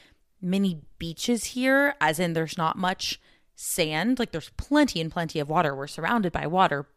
[0.42, 3.20] many beaches here, as in, there's not much
[3.54, 4.18] sand.
[4.18, 5.76] Like, there's plenty and plenty of water.
[5.76, 6.88] We're surrounded by water,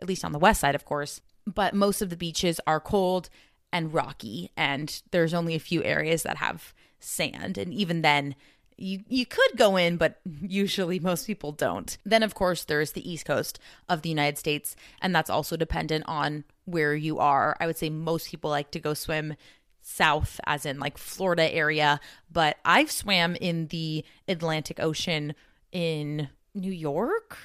[0.00, 1.20] at least on the west side, of course.
[1.44, 3.28] But most of the beaches are cold
[3.72, 7.58] and rocky, and there's only a few areas that have sand.
[7.58, 8.36] And even then,
[8.76, 11.96] you you could go in but usually most people don't.
[12.04, 13.58] Then of course there's the east coast
[13.88, 17.56] of the united states and that's also dependent on where you are.
[17.60, 19.34] I would say most people like to go swim
[19.82, 25.32] south as in like florida area but i've swam in the atlantic ocean
[25.70, 27.38] in new york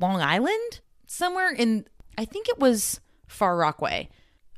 [0.00, 1.84] long island somewhere in
[2.16, 4.08] i think it was far rockaway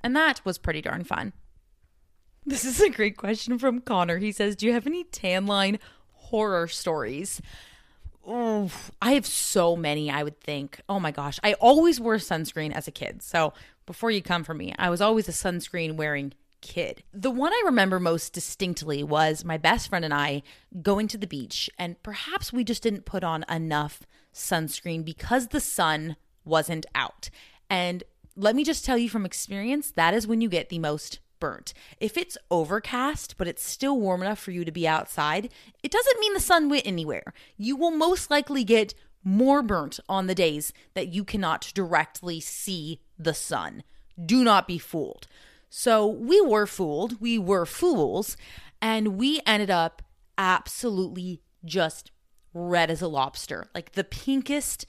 [0.06, 1.32] and that was pretty darn fun.
[2.48, 4.18] This is a great question from Connor.
[4.18, 5.80] He says, Do you have any tan line
[6.26, 7.40] horror stories.
[8.26, 10.80] Oh, I have so many, I would think.
[10.88, 11.38] Oh my gosh.
[11.44, 13.22] I always wore sunscreen as a kid.
[13.22, 13.52] So
[13.86, 17.04] before you come for me, I was always a sunscreen wearing kid.
[17.12, 20.42] The one I remember most distinctly was my best friend and I
[20.82, 25.60] going to the beach, and perhaps we just didn't put on enough sunscreen because the
[25.60, 27.30] sun wasn't out.
[27.70, 28.02] And
[28.34, 31.72] let me just tell you from experience, that is when you get the most burnt.
[32.00, 35.50] If it's overcast, but it's still warm enough for you to be outside,
[35.82, 37.32] it doesn't mean the sun went anywhere.
[37.56, 43.00] You will most likely get more burnt on the days that you cannot directly see
[43.18, 43.82] the sun.
[44.24, 45.26] Do not be fooled.
[45.68, 47.20] So we were fooled.
[47.20, 48.36] We were fools.
[48.80, 50.02] And we ended up
[50.38, 52.12] absolutely just
[52.54, 53.68] red as a lobster.
[53.74, 54.86] Like the pinkest,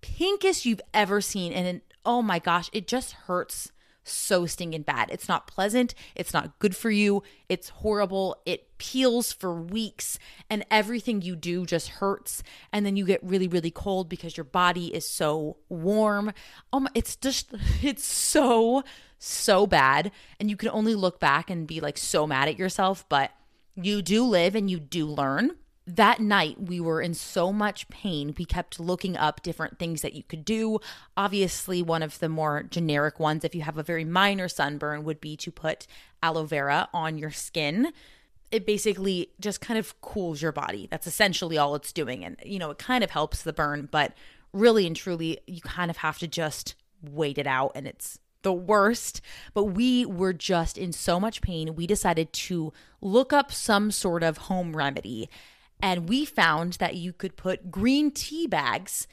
[0.00, 1.52] pinkest you've ever seen.
[1.52, 5.10] And it, oh my gosh, it just hurts so stinking bad.
[5.10, 5.94] It's not pleasant.
[6.14, 7.22] It's not good for you.
[7.48, 8.36] It's horrible.
[8.46, 12.42] It peels for weeks and everything you do just hurts.
[12.72, 16.32] And then you get really, really cold because your body is so warm.
[16.72, 18.82] Oh my, it's just, it's so,
[19.18, 20.10] so bad.
[20.38, 23.30] And you can only look back and be like so mad at yourself, but
[23.76, 25.52] you do live and you do learn
[25.96, 28.34] that night we were in so much pain.
[28.38, 30.80] We kept looking up different things that you could do.
[31.16, 35.20] Obviously one of the more generic ones if you have a very minor sunburn would
[35.20, 35.86] be to put
[36.22, 37.92] aloe vera on your skin.
[38.50, 40.88] It basically just kind of cools your body.
[40.90, 42.24] That's essentially all it's doing.
[42.24, 44.14] And you know it kind of helps the burn but
[44.52, 48.52] really and truly you kind of have to just wait it out and it's the
[48.52, 49.20] worst,
[49.54, 51.74] but we were just in so much pain.
[51.74, 55.28] We decided to look up some sort of home remedy.
[55.82, 59.06] And we found that you could put green tea bags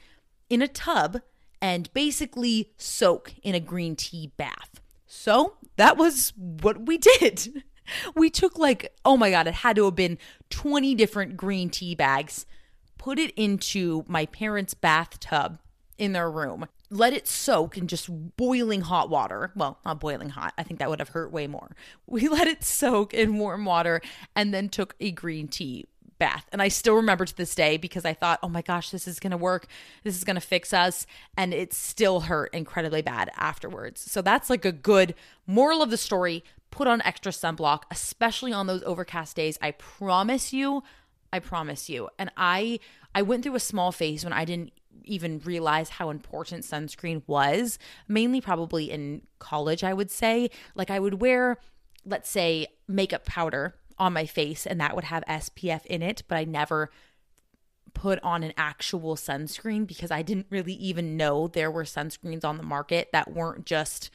[0.50, 1.20] in a tub
[1.60, 4.80] and basically soak in a green tea bath.
[5.06, 7.62] So that was what we did.
[8.14, 10.18] We took like, oh my God, it had to have been
[10.50, 12.44] 20 different green tea bags,
[12.98, 15.58] put it into my parents' bathtub
[15.96, 19.52] in their room, let it soak in just boiling hot water.
[19.56, 20.52] Well, not boiling hot.
[20.58, 21.74] I think that would have hurt way more.
[22.06, 24.02] We let it soak in warm water
[24.36, 25.86] and then took a green tea
[26.18, 26.46] bath.
[26.52, 29.20] And I still remember to this day because I thought, oh my gosh, this is
[29.20, 29.66] going to work.
[30.04, 31.06] This is going to fix us.
[31.36, 34.00] And it still hurt incredibly bad afterwards.
[34.00, 35.14] So that's like a good
[35.46, 36.44] moral of the story.
[36.70, 39.58] Put on extra sunblock, especially on those overcast days.
[39.62, 40.82] I promise you,
[41.32, 42.08] I promise you.
[42.18, 42.80] And I
[43.14, 44.72] I went through a small phase when I didn't
[45.04, 50.50] even realize how important sunscreen was, mainly probably in college, I would say.
[50.74, 51.58] Like I would wear
[52.04, 56.36] let's say makeup powder on my face and that would have SPF in it, but
[56.36, 56.90] I never
[57.94, 62.56] put on an actual sunscreen because I didn't really even know there were sunscreens on
[62.56, 64.10] the market that weren't just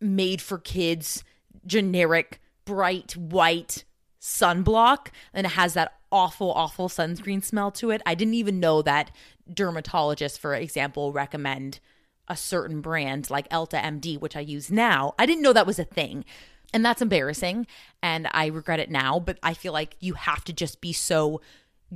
[0.00, 1.24] made for kids,
[1.66, 3.84] generic, bright white
[4.20, 8.02] sunblock and it has that awful awful sunscreen smell to it.
[8.06, 9.10] I didn't even know that
[9.50, 11.80] dermatologists for example recommend
[12.28, 15.14] a certain brand like Elta MD which I use now.
[15.18, 16.24] I didn't know that was a thing.
[16.72, 17.66] And that's embarrassing.
[18.02, 21.40] And I regret it now, but I feel like you have to just be so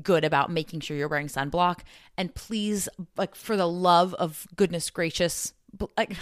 [0.02, 1.80] good about making sure you're wearing sunblock.
[2.18, 5.54] And please, like, for the love of goodness gracious,
[5.96, 6.16] like,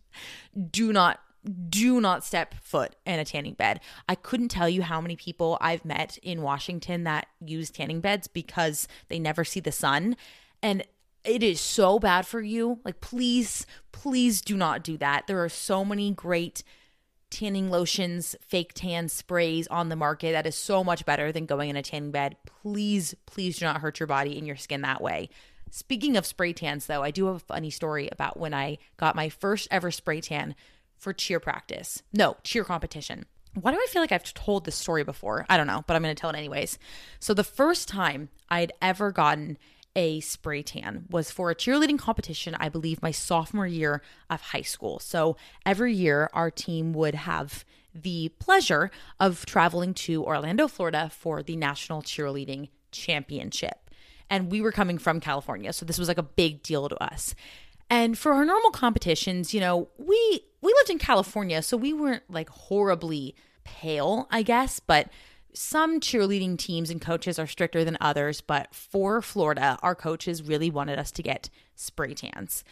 [0.70, 1.20] do not
[1.68, 3.80] do not step foot in a tanning bed.
[4.08, 8.26] I couldn't tell you how many people I've met in Washington that use tanning beds
[8.26, 10.16] because they never see the sun.
[10.62, 10.84] And
[11.24, 12.80] it is so bad for you.
[12.84, 15.26] Like, please, please do not do that.
[15.26, 16.62] There are so many great
[17.30, 21.70] tanning lotions, fake tan sprays on the market that is so much better than going
[21.70, 22.36] in a tanning bed.
[22.62, 25.28] Please, please do not hurt your body and your skin that way.
[25.70, 29.16] Speaking of spray tans, though, I do have a funny story about when I got
[29.16, 30.54] my first ever spray tan
[30.96, 32.02] for cheer practice.
[32.12, 33.26] No, cheer competition.
[33.54, 35.44] Why do I feel like I've told this story before?
[35.48, 36.78] I don't know, but I'm going to tell it anyways.
[37.18, 39.58] So, the first time I had ever gotten
[39.98, 44.62] a spray tan was for a cheerleading competition, I believe my sophomore year of high
[44.62, 45.00] school.
[45.00, 51.42] So every year, our team would have the pleasure of traveling to Orlando, Florida for
[51.42, 53.90] the National Cheerleading Championship.
[54.30, 57.34] And we were coming from California, so this was like a big deal to us.
[57.90, 62.22] And for our normal competitions, you know, we we lived in California, so we weren't
[62.30, 63.34] like horribly
[63.64, 65.08] pale, I guess, but
[65.58, 70.70] some cheerleading teams and coaches are stricter than others, but for Florida, our coaches really
[70.70, 72.62] wanted us to get spray tans.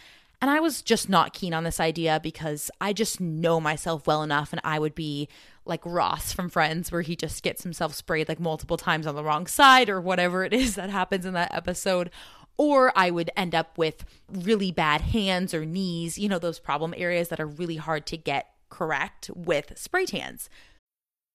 [0.40, 4.22] And I was just not keen on this idea because I just know myself well
[4.22, 5.28] enough and I would be
[5.64, 9.24] like Ross from Friends, where he just gets himself sprayed like multiple times on the
[9.24, 12.10] wrong side or whatever it is that happens in that episode.
[12.56, 16.94] Or I would end up with really bad hands or knees, you know, those problem
[16.96, 20.48] areas that are really hard to get correct with spray tans.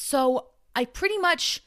[0.00, 1.62] So I pretty much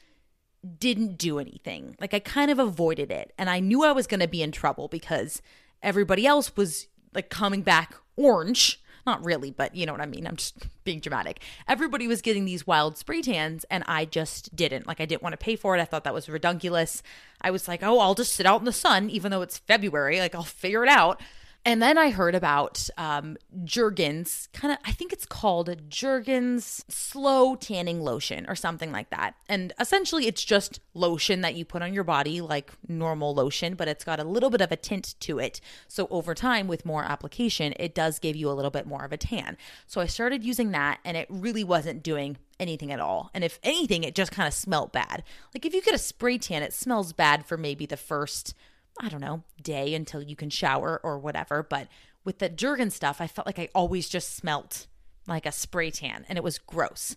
[0.78, 1.96] didn't do anything.
[2.00, 3.32] Like I kind of avoided it.
[3.38, 5.40] And I knew I was going to be in trouble because
[5.82, 8.82] everybody else was like coming back orange.
[9.06, 10.26] Not really, but you know what I mean.
[10.26, 11.42] I'm just being dramatic.
[11.68, 14.86] Everybody was getting these wild spray tans, and I just didn't.
[14.86, 15.80] Like, I didn't want to pay for it.
[15.80, 17.02] I thought that was redunculous.
[17.42, 20.20] I was like, oh, I'll just sit out in the sun, even though it's February.
[20.20, 21.20] Like, I'll figure it out.
[21.66, 27.56] And then I heard about um, Jergens, kind of, I think it's called Jergens Slow
[27.56, 29.34] Tanning Lotion or something like that.
[29.48, 33.88] And essentially, it's just lotion that you put on your body, like normal lotion, but
[33.88, 35.62] it's got a little bit of a tint to it.
[35.88, 39.12] So over time, with more application, it does give you a little bit more of
[39.12, 39.56] a tan.
[39.86, 43.30] So I started using that, and it really wasn't doing anything at all.
[43.32, 45.24] And if anything, it just kind of smelled bad.
[45.54, 48.54] Like if you get a spray tan, it smells bad for maybe the first
[49.00, 51.62] I don't know, day until you can shower or whatever.
[51.62, 51.88] But
[52.24, 54.86] with the Jergen stuff, I felt like I always just smelt
[55.26, 57.16] like a spray tan and it was gross.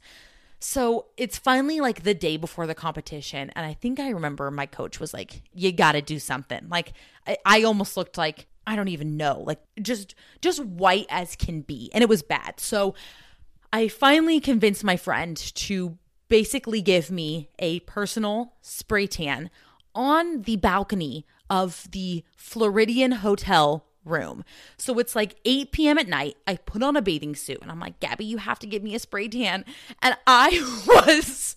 [0.60, 3.52] So it's finally like the day before the competition.
[3.56, 6.68] And I think I remember my coach was like, you got to do something.
[6.70, 6.94] Like
[7.28, 11.62] I, I almost looked like, I don't even know, like just, just white as can
[11.62, 11.92] be.
[11.94, 12.60] And it was bad.
[12.60, 12.96] So
[13.72, 15.98] I finally convinced my friend to
[16.28, 19.50] basically give me a personal spray tan
[19.94, 24.44] on the balcony of the Floridian Hotel room.
[24.78, 25.98] So it's like 8 p.m.
[25.98, 26.38] at night.
[26.48, 28.96] I put on a bathing suit and I'm like, Gabby, you have to give me
[28.96, 29.66] a spray tan.
[30.02, 31.56] And I was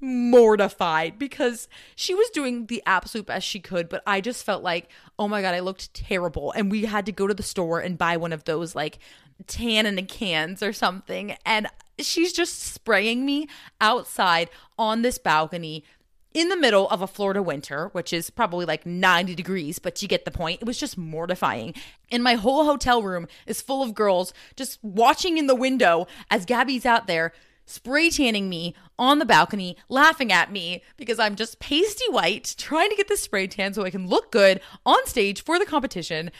[0.00, 4.90] mortified because she was doing the absolute best she could, but I just felt like,
[5.18, 6.52] oh my God, I looked terrible.
[6.52, 8.98] And we had to go to the store and buy one of those like
[9.46, 11.36] tan in the cans or something.
[11.44, 11.66] And
[11.98, 13.48] she's just spraying me
[13.80, 15.84] outside on this balcony
[16.36, 20.06] in the middle of a Florida winter, which is probably like 90 degrees, but you
[20.06, 20.60] get the point.
[20.60, 21.72] It was just mortifying.
[22.12, 26.44] And my whole hotel room is full of girls just watching in the window as
[26.44, 27.32] Gabby's out there
[27.64, 32.90] spray tanning me on the balcony, laughing at me because I'm just pasty white, trying
[32.90, 36.30] to get the spray tan so I can look good on stage for the competition.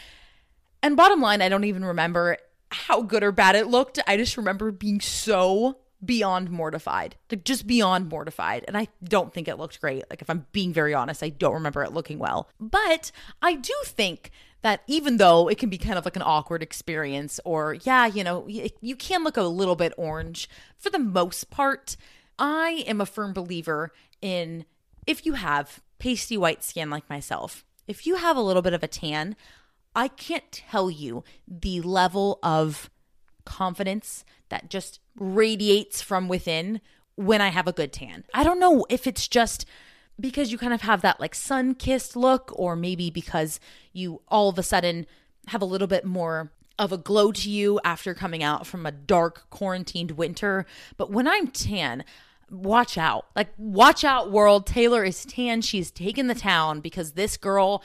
[0.83, 2.37] And bottom line, I don't even remember
[2.69, 3.99] how good or bad it looked.
[4.05, 8.65] I just remember being so beyond mortified, like just beyond mortified.
[8.67, 10.03] And I don't think it looked great.
[10.09, 12.49] Like, if I'm being very honest, I don't remember it looking well.
[12.59, 14.31] But I do think
[14.61, 18.23] that even though it can be kind of like an awkward experience, or yeah, you
[18.23, 21.97] know, you can look a little bit orange, for the most part,
[22.39, 23.91] I am a firm believer
[24.21, 24.65] in
[25.05, 28.83] if you have pasty white skin like myself, if you have a little bit of
[28.83, 29.35] a tan,
[29.95, 32.89] I can't tell you the level of
[33.45, 36.81] confidence that just radiates from within
[37.15, 38.23] when I have a good tan.
[38.33, 39.65] I don't know if it's just
[40.19, 43.59] because you kind of have that like sun kissed look, or maybe because
[43.93, 45.05] you all of a sudden
[45.47, 48.91] have a little bit more of a glow to you after coming out from a
[48.91, 50.65] dark quarantined winter.
[50.95, 52.03] But when I'm tan,
[52.49, 53.25] watch out.
[53.35, 54.67] Like, watch out, world.
[54.67, 55.61] Taylor is tan.
[55.61, 57.83] She's taken the town because this girl,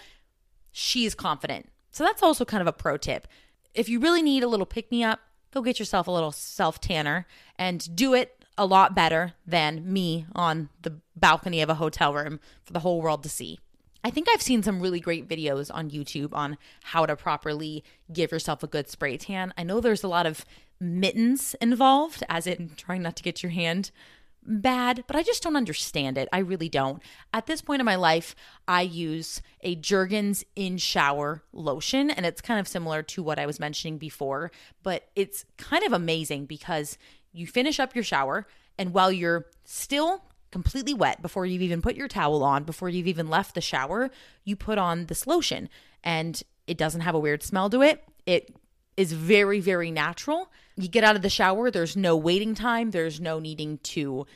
[0.71, 1.71] she's confident.
[1.91, 3.27] So that's also kind of a pro tip.
[3.75, 5.21] If you really need a little pick me up,
[5.53, 7.27] go get yourself a little self tanner
[7.59, 12.41] and do it a lot better than me on the balcony of a hotel room
[12.65, 13.59] for the whole world to see.
[14.05, 18.33] I think I've seen some really great videos on YouTube on how to properly give
[18.33, 19.55] yourself a good spray tan.
[19.57, 20.45] I know there's a lot of
[20.81, 23.93] mittens involved, as in trying not to get your hand
[24.45, 26.29] bad, but I just don't understand it.
[26.33, 27.03] I really don't.
[27.33, 28.35] At this point in my life,
[28.67, 33.47] I use a Jergens in shower lotion, and it's kind of similar to what I
[33.47, 34.51] was mentioning before,
[34.83, 36.99] but it's kind of amazing because
[37.33, 38.47] you finish up your shower,
[38.79, 43.07] and while you're still completely wet before you've even put your towel on, before you've
[43.09, 44.11] even left the shower,
[44.45, 45.69] you put on this lotion,
[46.05, 48.05] and it doesn't have a weird smell to it.
[48.27, 48.55] It
[48.97, 50.51] is very, very natural.
[50.77, 54.27] You get out of the shower, there's no waiting time, there's no needing to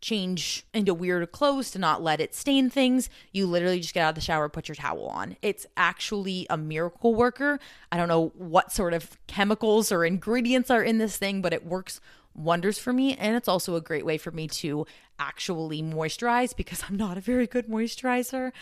[0.00, 3.10] change into weird clothes to not let it stain things.
[3.32, 5.36] You literally just get out of the shower, put your towel on.
[5.42, 7.58] It's actually a miracle worker.
[7.90, 11.66] I don't know what sort of chemicals or ingredients are in this thing, but it
[11.66, 12.00] works
[12.34, 13.16] wonders for me.
[13.16, 14.86] And it's also a great way for me to
[15.18, 18.52] actually moisturize because I'm not a very good moisturizer.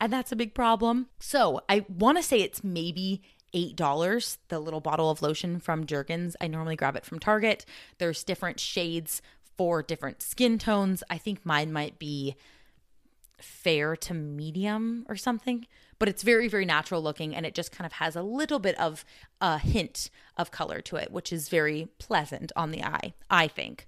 [0.00, 1.08] And that's a big problem.
[1.18, 3.20] So I want to say it's maybe
[3.54, 6.36] $8, the little bottle of lotion from Jergens.
[6.40, 7.64] I normally grab it from Target.
[7.98, 9.22] There's different shades
[9.56, 11.02] for different skin tones.
[11.10, 12.36] I think mine might be
[13.40, 15.66] fair to medium or something,
[15.98, 18.78] but it's very, very natural looking and it just kind of has a little bit
[18.78, 19.04] of
[19.40, 23.87] a hint of color to it, which is very pleasant on the eye, I think.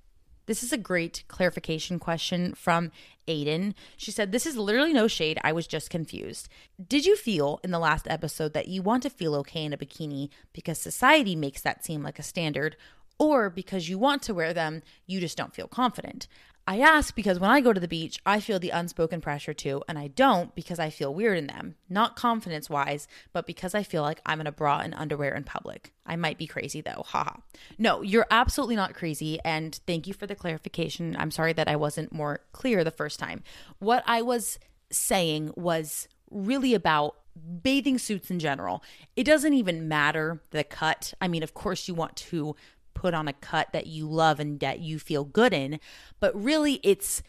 [0.50, 2.90] This is a great clarification question from
[3.28, 3.72] Aiden.
[3.96, 5.38] She said, This is literally no shade.
[5.44, 6.48] I was just confused.
[6.88, 9.76] Did you feel in the last episode that you want to feel okay in a
[9.76, 12.76] bikini because society makes that seem like a standard?
[13.20, 16.26] or because you want to wear them, you just don't feel confident.
[16.70, 19.82] I ask because when I go to the beach, I feel the unspoken pressure too,
[19.88, 21.74] and I don't because I feel weird in them.
[21.88, 25.42] Not confidence wise, but because I feel like I'm in a bra and underwear in
[25.42, 25.92] public.
[26.06, 27.38] I might be crazy though, haha.
[27.76, 31.16] No, you're absolutely not crazy, and thank you for the clarification.
[31.18, 33.42] I'm sorry that I wasn't more clear the first time.
[33.80, 34.60] What I was
[34.92, 37.16] saying was really about
[37.64, 38.84] bathing suits in general.
[39.16, 41.14] It doesn't even matter the cut.
[41.20, 42.54] I mean, of course, you want to
[42.94, 45.80] put on a cut that you love and that you feel good in.
[46.18, 47.22] But really, it's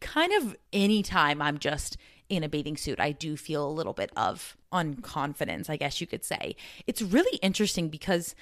[0.00, 1.96] kind of anytime I'm just
[2.28, 6.06] in a bathing suit, I do feel a little bit of unconfidence, I guess you
[6.06, 6.54] could say.
[6.86, 8.34] It's really interesting because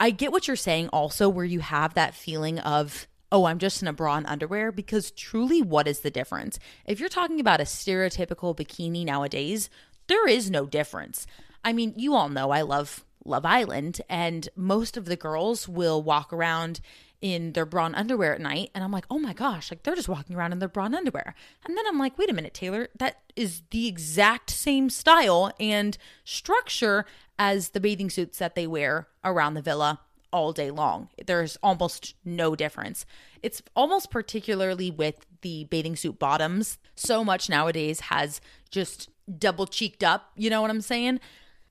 [0.00, 3.82] I get what you're saying also, where you have that feeling of, oh, I'm just
[3.82, 6.58] in a bra and underwear, because truly, what is the difference?
[6.86, 9.68] If you're talking about a stereotypical bikini nowadays,
[10.08, 11.26] there is no difference.
[11.64, 16.02] I mean, you all know I love Love Island, and most of the girls will
[16.02, 16.80] walk around
[17.20, 18.70] in their bra and underwear at night.
[18.74, 20.94] And I'm like, oh my gosh, like they're just walking around in their bra and
[20.94, 21.34] underwear.
[21.64, 25.96] And then I'm like, wait a minute, Taylor, that is the exact same style and
[26.24, 27.06] structure
[27.38, 30.00] as the bathing suits that they wear around the villa
[30.34, 31.08] all day long.
[31.26, 33.06] There's almost no difference.
[33.42, 36.78] It's almost particularly with the bathing suit bottoms.
[36.94, 39.08] So much nowadays has just
[39.38, 41.20] double cheeked up, you know what I'm saying?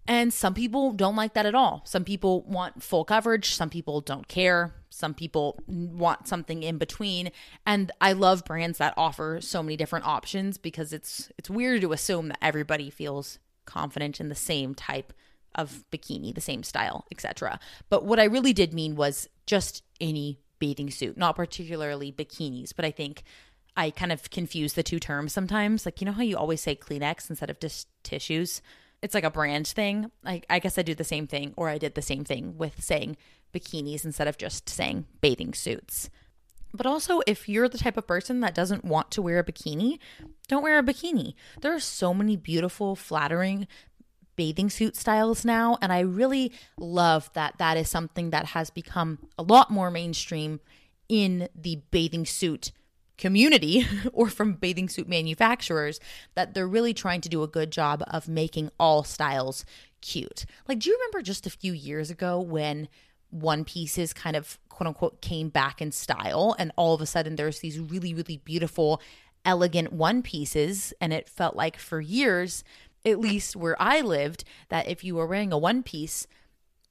[0.08, 1.82] And some people don't like that at all.
[1.86, 7.32] Some people want full coverage, some people don't care, some people want something in between.
[7.66, 11.94] And I love brands that offer so many different options because it's it's weird to
[11.94, 15.14] assume that everybody feels confident in the same type
[15.56, 17.60] of bikini, the same style, etc.
[17.90, 22.84] But what I really did mean was just any bathing suit, not particularly bikinis, but
[22.84, 23.24] I think
[23.78, 25.86] I kind of confuse the two terms sometimes.
[25.86, 28.62] Like you know how you always say Kleenex instead of just tissues?
[29.04, 30.10] It's like a brand thing.
[30.24, 32.82] Like I guess I do the same thing, or I did the same thing with
[32.82, 33.18] saying
[33.54, 36.10] bikinis instead of just saying bathing suits.
[36.74, 40.00] But also, if you're the type of person that doesn't want to wear a bikini,
[40.48, 41.36] don't wear a bikini.
[41.62, 43.68] There are so many beautiful, flattering
[44.36, 45.78] bathing suit styles now.
[45.84, 50.62] And I really love that that is something that has become a lot more mainstream
[51.08, 52.72] in the bathing suit
[53.18, 56.00] community or from bathing suit manufacturers
[56.36, 59.66] that they're really trying to do a good job of making all styles
[60.02, 60.46] cute.
[60.68, 62.88] Like, do you remember just a few years ago when
[63.30, 67.36] one pieces kind of quote unquote came back in style and all of a sudden
[67.36, 69.02] there's these really, really beautiful,
[69.46, 70.94] elegant one pieces?
[71.02, 72.64] And it felt like for years,
[73.06, 76.28] at least where I lived, that if you were wearing a one piece,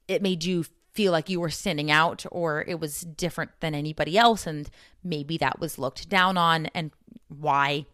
[0.07, 4.17] it made you feel like you were standing out or it was different than anybody
[4.17, 4.69] else and
[5.03, 6.91] maybe that was looked down on and
[7.27, 7.85] why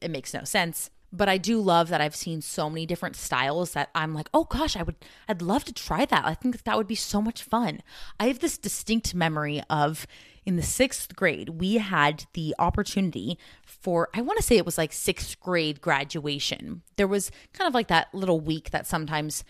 [0.00, 3.72] it makes no sense but I do love that I've seen so many different styles
[3.72, 4.94] that I'm like, "Oh gosh, I would
[5.28, 6.24] I'd love to try that.
[6.24, 7.82] I think that would be so much fun."
[8.18, 10.06] I have this distinct memory of
[10.46, 14.78] in the 6th grade, we had the opportunity for I want to say it was
[14.78, 16.82] like 6th grade graduation.
[16.96, 19.44] There was kind of like that little week that sometimes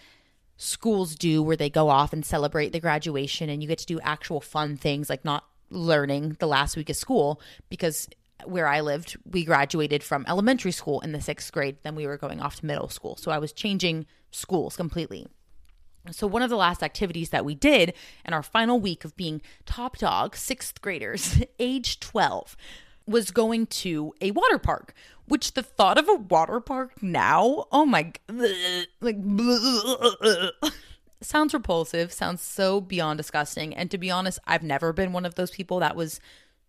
[0.60, 3.98] schools do where they go off and celebrate the graduation and you get to do
[4.00, 7.40] actual fun things like not learning the last week of school
[7.70, 8.08] because
[8.44, 11.78] where I lived, we graduated from elementary school in the sixth grade.
[11.82, 13.16] Then we were going off to middle school.
[13.16, 15.26] So I was changing schools completely.
[16.10, 17.92] So, one of the last activities that we did
[18.24, 22.56] in our final week of being top dog, sixth graders, age 12,
[23.06, 24.94] was going to a water park,
[25.30, 28.12] which the thought of a water park now, oh my,
[29.00, 29.16] like,
[31.20, 33.72] sounds repulsive, sounds so beyond disgusting.
[33.72, 36.18] And to be honest, I've never been one of those people that was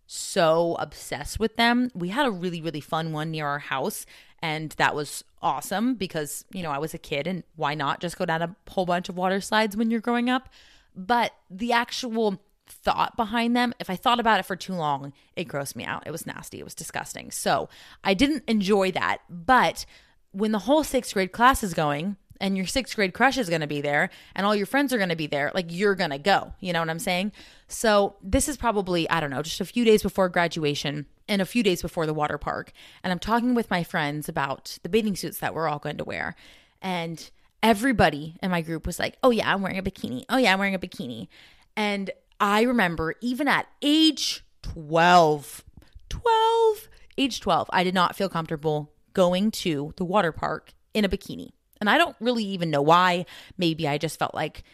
[0.06, 1.90] so obsessed with them.
[1.92, 4.06] We had a really, really fun one near our house,
[4.40, 8.16] and that was awesome because, you know, I was a kid, and why not just
[8.16, 10.48] go down a whole bunch of water slides when you're growing up?
[10.94, 12.40] But the actual
[12.72, 16.06] thought behind them, if I thought about it for too long, it grossed me out.
[16.06, 16.58] It was nasty.
[16.58, 17.30] It was disgusting.
[17.30, 17.68] So
[18.02, 19.18] I didn't enjoy that.
[19.28, 19.86] But
[20.32, 23.60] when the whole sixth grade class is going, and your sixth grade crush is going
[23.60, 26.10] to be there and all your friends are going to be there, like you're going
[26.10, 26.52] to go.
[26.58, 27.30] You know what I'm saying?
[27.68, 31.46] So this is probably, I don't know, just a few days before graduation and a
[31.46, 32.72] few days before the water park.
[33.04, 36.04] And I'm talking with my friends about the bathing suits that we're all going to
[36.04, 36.34] wear.
[36.82, 37.30] And
[37.62, 40.24] everybody in my group was like, oh, yeah, I'm wearing a bikini.
[40.28, 41.28] Oh, yeah, I'm wearing a bikini.
[41.76, 42.10] And
[42.42, 45.64] I remember even at age 12,
[46.08, 51.08] 12, age 12, I did not feel comfortable going to the water park in a
[51.08, 51.50] bikini.
[51.80, 53.26] And I don't really even know why.
[53.56, 54.64] Maybe I just felt like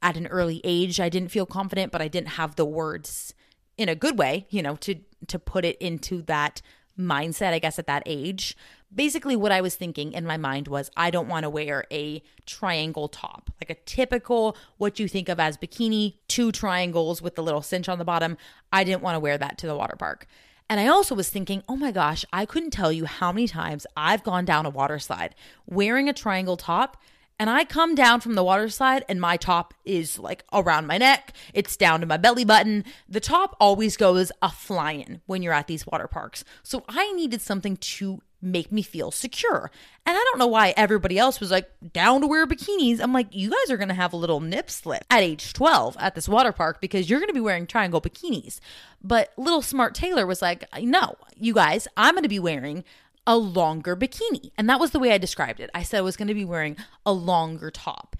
[0.00, 3.34] at an early age I didn't feel confident, but I didn't have the words
[3.76, 4.96] in a good way, you know, to
[5.28, 6.62] to put it into that
[6.98, 8.56] mindset, I guess, at that age.
[8.94, 12.22] Basically what I was thinking in my mind was I don't want to wear a
[12.46, 17.42] triangle top, like a typical what you think of as bikini, two triangles with the
[17.42, 18.36] little cinch on the bottom.
[18.72, 20.26] I didn't want to wear that to the water park.
[20.68, 23.86] And I also was thinking, oh my gosh, I couldn't tell you how many times
[23.96, 25.34] I've gone down a water slide
[25.66, 26.96] wearing a triangle top
[27.38, 30.96] and I come down from the water slide and my top is like around my
[30.96, 31.32] neck.
[31.52, 32.84] It's down to my belly button.
[33.08, 36.44] The top always goes a flying when you're at these water parks.
[36.62, 39.70] So I needed something to make me feel secure.
[40.04, 43.00] And I don't know why everybody else was like down to wear bikinis.
[43.00, 45.96] I'm like, you guys are going to have a little nip slip at age 12
[45.98, 48.58] at this water park because you're going to be wearing triangle bikinis.
[49.02, 52.84] But little smart Taylor was like, no, you guys, I'm going to be wearing
[53.26, 54.50] a longer bikini.
[54.58, 55.70] And that was the way I described it.
[55.74, 56.76] I said I was going to be wearing
[57.06, 58.16] a longer top.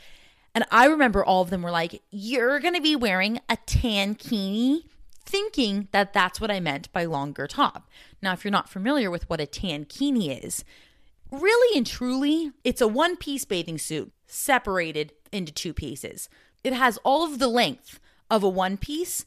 [0.54, 4.84] And I remember all of them were like, You're going to be wearing a tankini,
[5.24, 7.88] thinking that that's what I meant by longer top.
[8.22, 10.64] Now, if you're not familiar with what a tankini is,
[11.30, 16.28] really and truly, it's a one piece bathing suit separated into two pieces.
[16.62, 17.98] It has all of the length
[18.30, 19.24] of a one piece,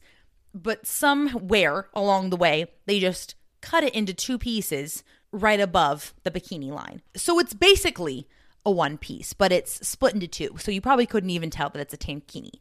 [0.54, 6.30] but somewhere along the way, they just cut it into two pieces right above the
[6.30, 7.02] bikini line.
[7.14, 8.26] So it's basically
[8.64, 10.56] a one piece, but it's split into two.
[10.58, 12.52] So you probably couldn't even tell that it's a tankini.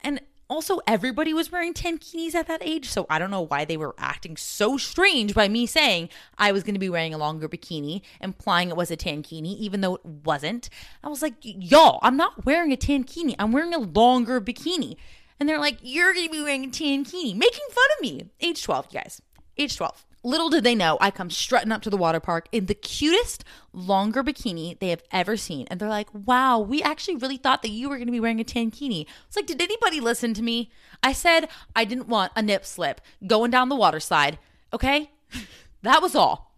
[0.00, 0.20] And
[0.52, 3.94] also, everybody was wearing tankinis at that age, so I don't know why they were
[3.98, 8.02] acting so strange by me saying I was going to be wearing a longer bikini,
[8.20, 10.68] implying it was a tankini, even though it wasn't.
[11.02, 14.96] I was like, y'all, I'm not wearing a tankini, I'm wearing a longer bikini.
[15.40, 18.30] And they're like, you're going to be wearing a tankini, making fun of me.
[18.40, 19.22] Age 12, you guys.
[19.56, 20.04] Age 12.
[20.24, 23.44] Little did they know, I come strutting up to the water park in the cutest,
[23.72, 25.66] longer bikini they have ever seen.
[25.68, 28.40] And they're like, wow, we actually really thought that you were going to be wearing
[28.40, 29.06] a tankini.
[29.26, 30.70] It's like, did anybody listen to me?
[31.02, 34.38] I said I didn't want a nip slip going down the water slide.
[34.72, 35.10] Okay?
[35.82, 36.54] that was all.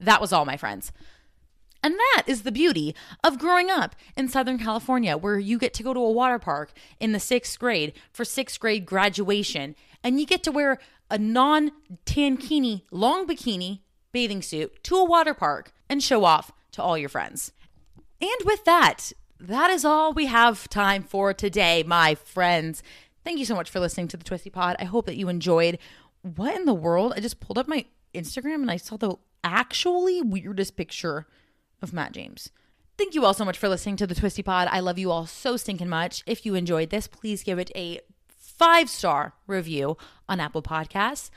[0.00, 0.90] That was all, my friends.
[1.82, 2.94] And that is the beauty
[3.24, 6.72] of growing up in Southern California, where you get to go to a water park
[7.00, 10.78] in the sixth grade for sixth grade graduation, and you get to wear
[11.12, 11.70] a non
[12.06, 13.80] tankini long bikini
[14.12, 17.52] bathing suit to a water park and show off to all your friends.
[18.20, 22.82] And with that, that is all we have time for today, my friends.
[23.24, 24.76] Thank you so much for listening to the Twisty Pod.
[24.78, 25.78] I hope that you enjoyed.
[26.22, 27.12] What in the world?
[27.14, 27.84] I just pulled up my
[28.14, 31.26] Instagram and I saw the actually weirdest picture
[31.82, 32.50] of Matt James.
[32.96, 34.68] Thank you all so much for listening to the Twisty Pod.
[34.70, 36.22] I love you all so stinking much.
[36.26, 38.00] If you enjoyed this, please give it a
[38.62, 39.96] five star review
[40.28, 41.30] on Apple Podcasts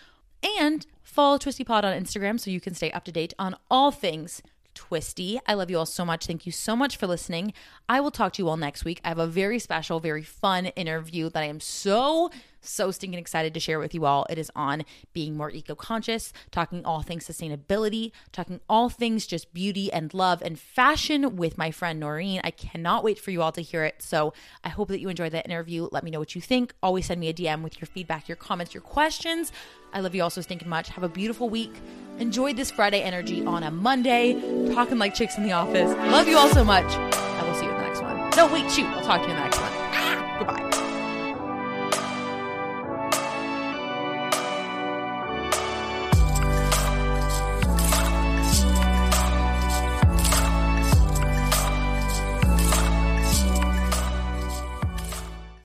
[0.60, 3.90] and follow Twisty Pod on Instagram so you can stay up to date on all
[3.90, 4.44] things
[4.76, 5.40] Twisty.
[5.48, 6.28] I love you all so much.
[6.28, 7.54] Thank you so much for listening.
[7.90, 9.02] I will talk to you all next week.
[9.04, 12.30] I have a very special, very fun interview that I am so
[12.66, 14.26] so stinking excited to share with you all.
[14.30, 19.54] It is on being more eco conscious, talking all things sustainability, talking all things just
[19.54, 22.42] beauty and love and fashion with my friend Noreen.
[22.44, 24.02] I cannot wait for you all to hear it.
[24.02, 25.88] So I hope that you enjoyed that interview.
[25.92, 26.74] Let me know what you think.
[26.82, 29.52] Always send me a DM with your feedback, your comments, your questions.
[29.94, 30.90] I love you all so stinking much.
[30.90, 31.74] Have a beautiful week.
[32.20, 34.34] Enjoy this Friday energy on a Monday.
[34.74, 35.90] Talking like chicks in the office.
[36.12, 36.86] Love you all so much.
[36.86, 38.30] I will see you in the next one.
[38.36, 38.86] No, wait, shoot.
[38.86, 39.55] I'll talk to you in the next.